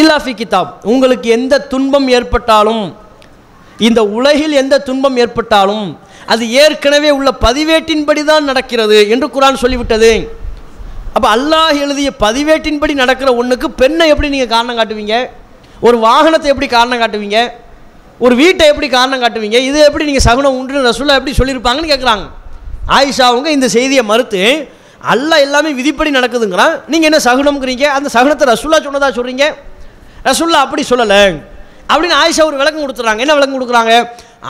[0.01, 0.71] இல்லாஃபி கிதாப்.
[0.93, 2.83] உங்களுக்கு எந்த துன்பம் ஏற்பட்டாலும்
[3.89, 5.87] இந்த உலகில் எந்த துன்பம் ஏற்பட்டாலும்
[6.33, 10.13] அது ஏற்கனவே உள்ள பதிவேட்டின்படி தான் நடக்கிறது என்று குரான் சொல்லிவிட்டது.
[11.17, 15.15] அப்போ அல்லாஹ் எழுதிய பதிவேட்டின்படி நடக்கிற ஒன்றுக்கு பெண்ணை எப்படி நீங்கள் காரணம் காட்டுவீங்க?
[15.87, 17.39] ஒரு வாகனத்தை எப்படி காரணம் காட்டுவீங்க?
[18.25, 19.59] ஒரு வீட்டை எப்படி காரணம் காட்டுவீங்க?
[19.69, 22.27] இது எப்படி நீங்கள் சகுனம் உண்டு ரசூலா எப்படி சொல்லியிருப்பாங்கன்னு கேட்குறாங்க
[22.97, 24.43] ஆயிஷா அவங்க இந்த செய்தியை மறுத்து
[25.13, 26.75] அல்லாஹ் எல்லாமே விதிப்படி நடக்குதுங்கிறான்.
[26.93, 27.87] நீங்கள் என்ன சகுனம்ங்கிறீங்க?
[27.97, 29.47] அந்த சகுனத்தை ரசுல்லா சொன்னதாக சொல்கிறீங்க
[30.29, 31.23] ரசூல்லா அப்படி சொல்லலை.
[31.91, 33.21] அப்படின்னு ஆயிஷா ஒரு விளக்கம் கொடுத்துறாங்க.
[33.25, 33.95] என்ன விளக்கம் கொடுக்குறாங்க?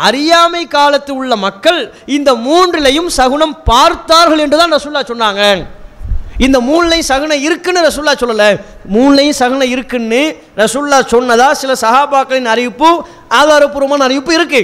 [0.09, 1.81] அறியாமை காலத்து உள்ள மக்கள்
[2.19, 5.43] இந்த மூன்றிலையும் சகுனம் பார்த்தார்கள் என்று தான் ரசூல்லா சொன்னாங்க.
[6.45, 8.49] இந்த மூணுலையும் சகுனம் இருக்குன்னு ரசுல்லா சொல்லலை.
[8.95, 10.23] மூணுலையும் சகுனம் இருக்குன்னு
[10.61, 12.89] ரசுல்லா சொன்னதா சில சஹாபாக்களின் அறிவிப்பு
[13.39, 14.63] ஆதாரப்பூர்வமான அறிவிப்பு இருக்கு.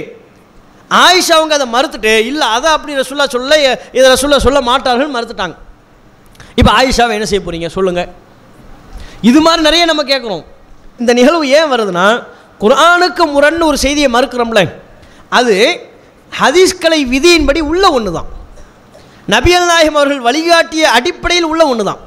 [1.03, 3.57] ஆயிஷா அவங்க அதை மறுத்துட்டு இல்லை அதை அப்படி ரசுல்லா சொல்ல
[3.97, 5.55] இதை ரசுல்லா சொல்ல மாட்டார்கள் மறுத்துட்டாங்க.
[6.59, 7.69] இப்போ ஆயிஷாவை என்ன செய்ய போறீங்க?
[7.77, 8.11] சொல்லுங்கள்
[9.29, 10.43] இது மாதிரி நிறைய நம்ம கேட்குறோம்
[11.01, 12.05] இந்த நிகழ்வு ஏன் வருதுன்னா
[12.63, 14.61] குரானுக்கு முரண்னு ஒரு செய்தியை மறுக்கிறோம்ல.
[15.39, 15.55] அது
[16.31, 18.29] ஹதீஸ்களை விதியின்படி உள்ள ஒன்று தான்
[19.27, 22.01] நபியல் நாயகம் அவர்கள் வழிகாட்டிய அடிப்படையில் உள்ள ஒன்று தான்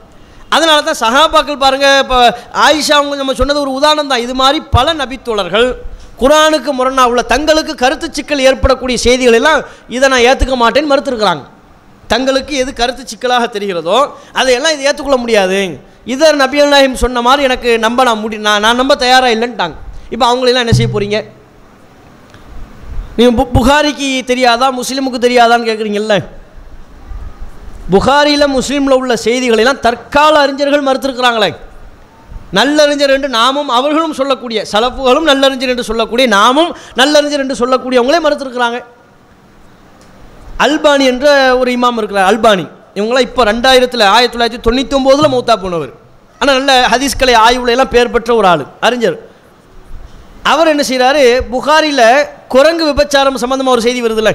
[0.55, 2.19] அதனால தான் சஹாபாக்கள் பாருங்கள் இப்போ
[2.65, 4.23] ஆயிஷா அவங்க நம்ம சொன்னது ஒரு உதாரணம் தான்.
[4.27, 5.69] இது மாதிரி பல நபித்தோழர்கள்
[6.21, 9.61] குரானுக்கு முரணா உள்ள தங்களுக்கு கருத்து சிக்கல் ஏற்படக்கூடிய செய்திகள் எல்லாம்
[9.97, 11.45] இதை நான் ஏற்றுக்க மாட்டேன்னு மறுத்துருக்குறாங்க.
[12.13, 13.99] தங்களுக்கு எது கருத்து சிக்கலாக தெரிகிறதோ
[14.41, 15.59] அதையெல்லாம் இதை ஏற்றுக்கொள்ள முடியாது.
[16.13, 19.77] இதை நபியல் நாயகம் சொன்ன மாதிரி எனக்கு நம்ப நான் முடி நான் நான் நம்ப தயாராக இல்லைன்ட்டாங்க.
[20.15, 21.19] இப்போ அவங்களெல்லாம் என்ன செய்ய போகிறீங்க
[23.19, 26.17] நீங்கள் பு புகாரிக்கு தெரியாதா முஸ்லீமுக்கு தெரியாதான்னு கேட்குறீங்கல்ல
[27.95, 31.51] புகாரியில் முஸ்லீமில் உள்ள செய்திகளெல்லாம் தற்கால அறிஞர்கள் மறுத்திருக்கிறாங்களே.
[32.59, 36.71] நல்லறிஞர் என்று நாமும் அவர்களும் சொல்லக்கூடிய சலப்புகளும் நல்லறிஞர் என்று சொல்லக்கூடிய நாமும்
[37.01, 38.79] நல்லறிஞர் என்று சொல்லக்கூடியவங்களே மறுத்திருக்கிறாங்க.
[40.65, 41.27] அல்பானி என்ற
[41.61, 42.67] ஒரு இமாம் இருக்கிறார் அல்பானி.
[42.99, 45.93] இவங்களாம் இப்போ ரெண்டாயிரத்தில் ஆயிரத்தி தொள்ளாயிரத்தி தொண்ணூற்றி ஒம்போதில் மூத்தா போனவர்.
[46.41, 49.19] ஆனால் நல்ல ஹதீஸ்கலை ஆய்வுல எல்லாம் பேர் பெற்ற ஒரு ஆள் அறிஞர்.
[50.53, 51.23] அவர் என்ன செய்கிறாரு
[51.55, 52.09] புகாரியில்
[52.55, 54.33] குரங்கு விபச்சாரம் சம்மந்தமாக ஒரு செய்தி வருதுல்ல.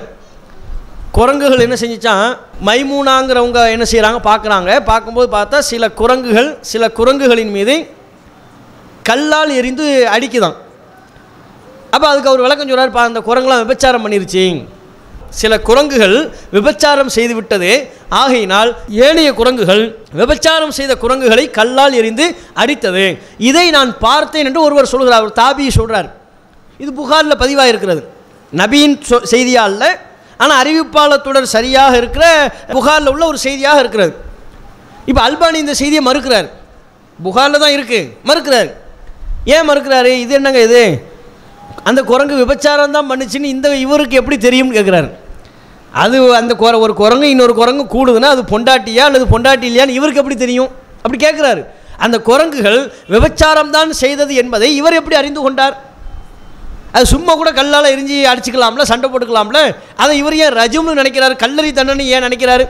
[1.11, 4.79] குரங்குகள் என்ன செஞ்சிச்சான் மைமூனாங்கிறவங்க என்ன செய்கிறாங்க பார்க்குறாங்க.
[4.79, 7.89] பார்க்கும்போது பார்த்தா சில குரங்குகள் சில குரங்குகளின் மீது
[9.03, 10.53] கல்லால் எரிந்து அடிக்குதான்.
[11.91, 14.67] அப்போ அதுக்கு அவர் விளக்கம் சொல்கிறார் பா அந்த குரங்குலாம் விபச்சாரம் பண்ணிருச்சு.
[15.29, 17.89] சில குரங்குகள் விபச்சாரம் செய்து விட்டது.
[18.09, 23.21] ஆகையினால் ஏனைய குரங்குகள் விபச்சாரம் செய்த குரங்குகளை கல்லால் எரிந்து அடித்தது.
[23.37, 25.21] இதை நான் பார்த்தேன் என்று ஒருவர் சொல்கிறார்.
[25.21, 26.15] ஒரு தாபி சொல்கிறார்
[26.77, 28.07] இது புகாரில் பதிவாக இருக்கிறது
[28.55, 29.85] நபியின் சொ- செய்தியா
[30.41, 32.25] ஆனால் அறிவிப்பாளத்துடன் சரியாக இருக்கிற
[32.75, 34.13] புகாரில் உள்ள ஒரு செய்தியாக இருக்கிறது.
[35.09, 36.47] இப்போ அல்பானி இந்த செய்தியை மறுக்கிறார்.
[37.19, 38.69] புகாரில் தான் இருக்குது மறுக்கிறார்.
[39.55, 40.11] ஏன் மறுக்கிறாரு?
[40.23, 40.83] இது என்னங்க இது?
[41.89, 45.09] அந்த குரங்கு விபச்சாரம் தான் பண்ணுச்சுன்னு இந்த இவருக்கு எப்படி தெரியும்னு கேட்குறாரு
[46.01, 50.37] அது அந்த குர ஒரு குரங்கு இன்னொரு குரங்கு கூடுதுன்னா அது பொண்டாட்டியா அல்லது பொண்டாட்டி இல்லையான்னு இவருக்கு எப்படி
[50.43, 50.69] தெரியும்?
[51.03, 51.61] அப்படி கேட்குறாரு
[52.05, 52.79] அந்த குரங்குகள்
[53.13, 55.75] விபச்சாரம் தான் செய்தது என்பதை இவர் எப்படி அறிந்து கொண்டார்?
[56.95, 59.59] அது சும்மா கூட கல்லால் எரிஞ்சு அடிச்சுக்கலாம்ல சண்டை போட்டுக்கலாம்ல.
[60.03, 62.65] அதை இவர் ஏன் ரஜம்னு நினைக்கிறாரு கல்லறி தண்டனை ஏன் நினைக்கிறாரு?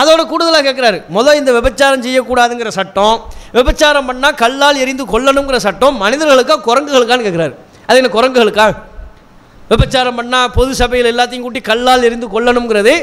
[0.00, 3.16] அதோட கூடுதலாக கேட்குறாரு முதல் இந்த விபச்சாரம் செய்யக்கூடாதுங்கிற சட்டம்
[3.56, 7.54] விபச்சாரம் பண்ணால் கல்லால் எரிந்து கொல்லணுங்கிற சட்டம் மனிதர்களுக்கா குரங்குகளுக்கான்னு கேட்குறாரு
[7.88, 8.66] அது என்ன குரங்குகளுக்கா?
[9.72, 12.94] விபச்சாரம் பண்ணால் பொது சபையில் எல்லாத்தையும் கூட்டி கல்லால் எரிந்து கொல்லணுங்கிறது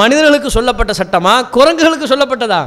[0.00, 1.34] மனிதர்களுக்கு சொல்லப்பட்ட சட்டமா?
[1.56, 2.60] குரங்குகளுக்கு சொல்லப்பட்டதா?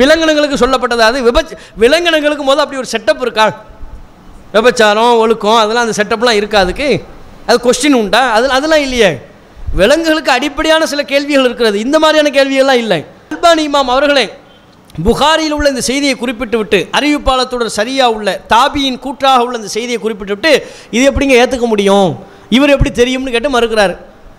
[0.00, 1.04] விலங்கினங்களுக்கு சொல்லப்பட்டதா?
[1.10, 3.46] அது விபச் விலங்கினங்களுக்கு முதல் அப்படி ஒரு செட்டப் இருக்கா?
[4.54, 6.88] விபச்சாரம் ஒழுக்கம் அதெல்லாம் அந்த செட்டப்லாம் இருக்கா அதுக்கு?
[7.46, 8.22] அது கொஸ்டின் உண்டா?
[8.36, 9.10] அது அதெல்லாம் இல்லையே.
[9.78, 11.80] விலங்குகளுக்கு அடிப்படையான சில கேள்விகள் இருக்கிறது.
[11.80, 13.04] இந்த மாதிரியான கேள்விகள்லாம் இல்லை.
[13.32, 14.26] அல்பானி இமாம் அவர்களே
[15.06, 20.34] புகாரியில் உள்ள இந்த செய்தியை குறிப்பிட்டு விட்டு அறிவிப்பாளத்துடன் சரியாக உள்ள தாபியின் கூற்றாக உள்ள இந்த செய்தியை குறிப்பிட்டு
[20.34, 20.52] விட்டு
[20.90, 22.08] இது எப்படிங்க ஏற்றுக்க முடியும்?
[22.56, 23.94] இவர் எப்படி தெரியும்னு கேட்டு மறுக்கிறார்.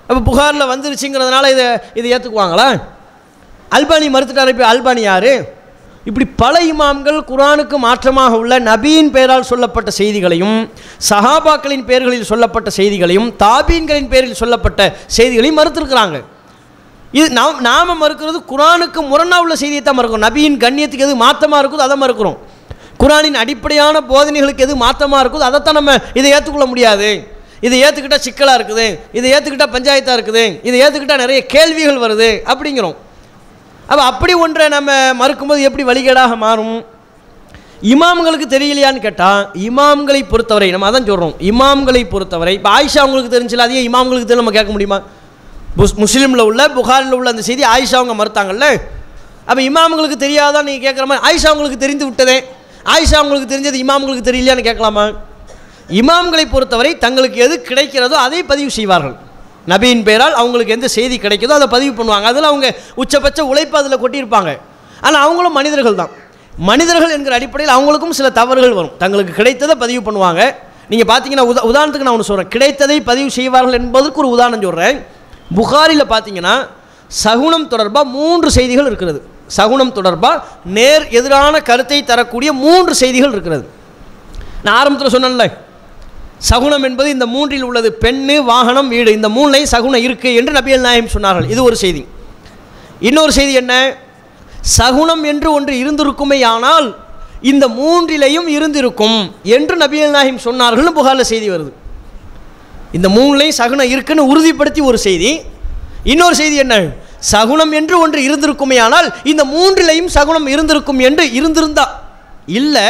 [0.08, 2.68] அப்போ புகாரில் வந்துருச்சுங்கிறதுனால இதை இதை ஏற்றுக்குவாங்களா
[3.78, 5.32] அல்பானி மறுத்துட்டார் இப்போ அல்பானி யார்?
[6.10, 10.60] இப்படி பல இமாம்கள் குரானுக்கு மாற்றமாக உள்ள நபியின் பெயரால் சொல்லப்பட்ட செய்திகளையும்
[11.10, 14.80] சஹாபாக்களின் பெயர்களில் சொல்லப்பட்ட செய்திகளையும் தாபீன்களின் பெயரில் சொல்லப்பட்ட
[15.18, 16.20] செய்திகளையும் மறுத்திருக்கிறாங்க.
[17.20, 20.26] இது நாம் நாம மறுக்கிறது குரானுக்கு முரணா உள்ள செய்தியை தான் மறுக்கிறோம்.
[20.28, 22.40] நபியின் கண்ணியத்துக்கு எது மாற்றமாக இருக்குதோ அதை மறுக்கிறோம்.
[23.04, 27.12] குரானின் அடிப்படையான போதனைகளுக்கு எது மாற்றமாக இருக்குதோ அதைத்தான் நம்ம இதை ஏற்றுக்கொள்ள முடியாது.
[27.68, 28.86] இதை ஏற்றுக்கிட்டால் சிக்கலாக இருக்குது.
[29.18, 30.46] இதை ஏற்றுக்கிட்டால் பஞ்சாயத்தாக இருக்குது.
[30.68, 32.98] இதை ஏற்றுக்கிட்டால் நிறைய கேள்விகள் வருது அப்படிங்கிறோம்.
[33.92, 36.76] அப்போ அப்படி ஒன்றை நம்ம மறுக்கும்போது எப்படி வழிகேடாக மாறும்?
[37.94, 43.82] இமாம்களுக்கு தெரியலையான்னு கேட்டால் இமாம்களை பொறுத்தவரை நம்ம அதான் சொல்கிறோம் இமாம்களை பொறுத்தவரை இப்போ ஆயிஷா அவங்களுக்கு தெரிஞ்சில்ல அதையே
[43.90, 45.00] இமாம்களுக்கு தெரியும் நம்ம கேட்க முடியுமா?
[45.80, 48.68] முஸ் முஸ்லீமில் உள்ள புகாரில் உள்ள அந்த செய்தி ஆயிஷா அவங்க மறுத்தாங்கல்ல?
[49.50, 52.38] அப்போ இமாம்களுக்கு தெரியாதான் நீங்கள் கேட்குற மாதிரி ஆயிஷா அவங்களுக்கு தெரிந்து விட்டதே
[52.96, 55.06] ஆயிஷா அவங்களுக்கு தெரிஞ்சது இமாம்களுக்கு தெரியலையான்னு கேட்கலாமா?
[56.02, 59.16] இமாம்களை பொறுத்தவரை தங்களுக்கு எது கிடைக்கிறதோ அதை பதிவு செய்வார்கள்.
[59.72, 62.26] நபியின் பெயரால் அவங்களுக்கு எந்த செய்தி கிடைக்குதோ அதை பதிவு பண்ணுவாங்க.
[62.32, 62.68] அதில் அவங்க
[63.02, 64.52] உச்சபட்ச உழைப்பு அதில் கொட்டியிருப்பாங்க.
[65.06, 66.12] ஆனால் அவங்களும் மனிதர்கள் தான்.
[66.70, 68.94] மனிதர்கள் என்கிற அடிப்படையில் அவங்களுக்கும் சில தவறுகள் வரும்.
[69.04, 70.42] தங்களுக்கு கிடைத்ததை பதிவு பண்ணுவாங்க.
[70.92, 74.98] நீங்கள் பார்த்தீங்கன்னா உதா உதாரணத்துக்கு நான் ஒன்று சொல்கிறேன் கிடைத்ததை பதிவு செய்வார்கள் என்பதற்கு ஒரு உதாரணம் சொல்கிறேன்
[75.60, 76.56] புகாரில் பார்த்தீங்கன்னா
[77.24, 79.20] சகுனம் தொடர்பாக மூன்று செய்திகள் இருக்கிறது.
[79.58, 80.44] சகுனம் தொடர்பாக
[80.78, 83.66] நேர் எதிரான கருத்தை தரக்கூடிய மூன்று செய்திகள் இருக்கிறது.
[84.66, 85.46] நான் ஆரம்பத்தில் சொன்னேன்ல
[86.50, 87.90] சகுனம் என்பது இந்த மூன்றில் உள்ளது.
[88.04, 89.10] பெண்ணு வாகனம் வீடு.
[89.18, 91.48] இந்த மூணுலையும் சகுனம் இருக்குது என்று நபியல் நாயம் சொன்னார்கள்.
[91.54, 92.02] இது ஒரு செய்தி.
[93.10, 93.76] இன்னொரு செய்தி என்ன?
[94.78, 96.88] சகுனம் என்று ஒன்று இருந்திருக்குமே ஆனால்
[97.52, 99.20] இந்த மூன்றிலையும் இருந்திருக்கும்
[99.58, 101.72] என்று நபியல் நாயம் சொன்னார்கள்னு புகாரில் செய்தி வருது.
[102.98, 105.32] இந்த மூணுலையும் சகுனம் இருக்குன்னு உறுதிப்படுத்தி ஒரு செய்தி.
[106.14, 106.76] இன்னொரு செய்தி என்ன?
[107.32, 111.86] சகுனம் என்று ஒன்று இருந்திருக்குமே ஆனால் இந்த மூன்றிலையும் சகுனம் இருந்திருக்கும் என்று இருந்திருந்தா.
[112.60, 112.88] இல்லை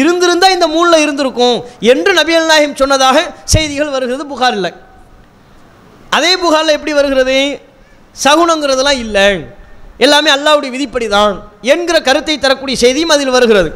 [0.00, 1.56] இருந்திருந்தா இந்த மூணில் இருந்திருக்கும்
[1.92, 4.70] என்று நபியல் நாயகம் சொன்னதாக செய்திகள் வருகிறது புகாரில்.
[6.16, 7.38] அதே புகாரில் எப்படி வருகிறது?
[8.24, 9.28] சகுனங்கிறதெல்லாம் இல்லை.
[9.98, 11.34] எல்லாமே அல்லாவுடைய விதிப்படி தான்
[11.72, 13.70] என்கிற கருத்தை தரக்கூடிய செய்தியும் அதில் வருகிறது.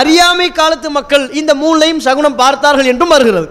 [0.00, 3.48] அறியாமை காலத்து மக்கள் இந்த மூளையும் சகுனம் பார்த்தார்கள் என்றும் வருகிறது.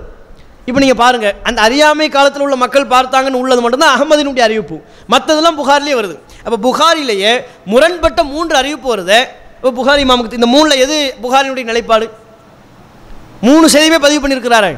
[0.68, 4.78] இப்போ நீங்கள் பாருங்கள் அந்த அறியாமை காலத்தில் உள்ள மக்கள் பார்த்தாங்கன்னு உள்ளது மட்டும்தான் அகமதினுடைய அறிவிப்பு.
[5.14, 6.16] மற்றதெல்லாம் புகார்லேயே வருது.
[6.46, 7.34] அப்போ புகாரிலேயே
[7.72, 9.20] முரண்பட்ட மூன்று அறிவிப்பு வருது.
[9.64, 12.06] இப்போ புகாரி மாமுக்கு இந்த மூணில் எது புகாரினுடைய நிலைப்பாடு?
[13.48, 14.72] மூணு செய்தியுமே பதிவு பண்ணியிருக்கிறாரு.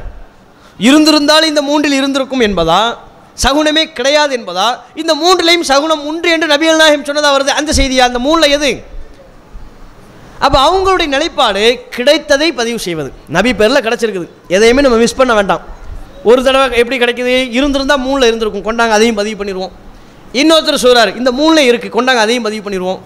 [0.88, 2.82] இருந்திருந்தாலும் இந்த மூன்றில் இருந்திருக்கும் என்பதா?
[3.44, 4.66] சகுனமே கிடையாது என்பதா?
[5.02, 7.52] இந்த மூன்றிலையும் சகுனம் உண்டு என்று நபிகள் நாயகம் சொன்னதாக வருது.
[7.60, 8.04] அந்த செய்தியா?
[8.10, 8.70] அந்த மூணில் எது?
[10.44, 11.64] அப்போ அவங்களுடைய நிலைப்பாடு
[11.96, 13.10] கிடைத்ததை பதிவு செய்வது.
[13.38, 14.28] நபி பேரில் கிடச்சிருக்குது.
[14.56, 15.64] எதையுமே நம்ம மிஸ் பண்ண வேண்டாம்.
[16.30, 17.34] ஒரு தடவை எப்படி கிடைக்குது?
[17.58, 18.66] இருந்திருந்தால் மூணில் இருந்திருக்கும்.
[18.70, 19.74] கொண்டாங்க அதையும் பதிவு பண்ணிடுவோம்
[20.40, 23.02] இன்னொருத்தர் சொல்கிறார் இந்த மூணில் இருக்குது கொண்டாங்க அதையும் பதிவு பண்ணிடுவோம்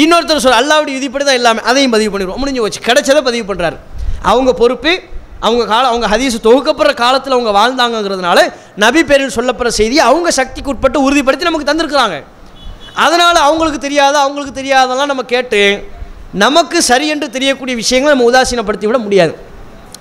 [0.00, 2.40] இன்னொருத்தர் சொல் அல்லாவுடைய விதிப்படி தான் எல்லாமே அதையும் பதிவு பண்ணிடுவோம்.
[2.42, 3.76] முடிஞ்சு வச்சு கிடைச்சதை பதிவு பண்ணுறாரு
[4.30, 4.92] அவங்க பொறுப்பு
[5.46, 8.38] அவங்க கால அவங்க ஹதீஸ் தொகுக்கப்படுற காலத்தில் அவங்க வாழ்ந்தாங்கங்கிறதுனால
[8.84, 12.16] நபி பேரில் சொல்லப்படுற செய்தி அவங்க சக்திக்கு உட்பட்டு உறுதிப்படுத்தி நமக்கு தந்திருக்கிறாங்க.
[13.04, 15.60] அதனால் அவங்களுக்கு தெரியாத அவங்களுக்கு தெரியாதெல்லாம் நம்ம கேட்டு
[16.44, 19.34] நமக்கு சரி என்று தெரியக்கூடிய விஷயங்களை நம்ம உதாசீனப்படுத்தி விட முடியாது.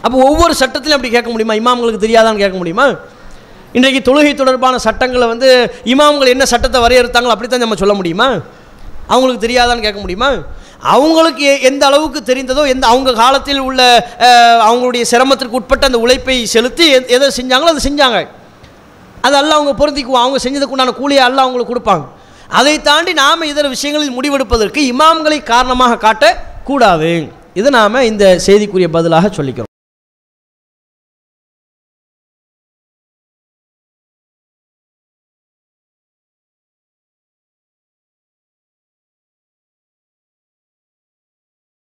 [0.05, 1.55] அப்போ ஒவ்வொரு சட்டத்திலும் அப்படி கேட்க முடியுமா?
[1.61, 2.85] இமாம்களுக்கு தெரியாதான்னு கேட்க முடியுமா?
[3.77, 5.49] இன்றைக்கு தொழுகை தொடர்பான சட்டங்களை வந்து
[5.93, 8.29] இமாம்கள் என்ன சட்டத்தை வரையறுத்தாங்களோ அப்படித்தான் நம்ம சொல்ல முடியுமா?
[9.13, 10.29] அவங்களுக்கு தெரியாதான்னு கேட்க முடியுமா?
[10.93, 13.81] அவங்களுக்கு எந்த அளவுக்கு தெரிந்ததோ எந்த அவங்க காலத்தில் உள்ள
[14.67, 18.19] அவங்களுடைய சிரமத்திற்கு உட்பட்ட அந்த உழைப்பை செலுத்தி எதை செஞ்சாங்களோ அதை செஞ்சாங்க.
[19.25, 22.05] அது அல்ல அவங்க பொருந்திக்குவோம் அவங்க செஞ்சதுக்கு உண்டான கூலியை அல்ல அவங்களுக்கு கொடுப்பாங்க.
[22.59, 27.11] அதை தாண்டி நாம் இதர விஷயங்களில் முடிவெடுப்பதற்கு இமாம்களை காரணமாக காட்டக்கூடாது.
[27.59, 29.70] இது நாம் இந்த செய்திக்குரிய பதிலாக சொல்லிக்கிறோம்.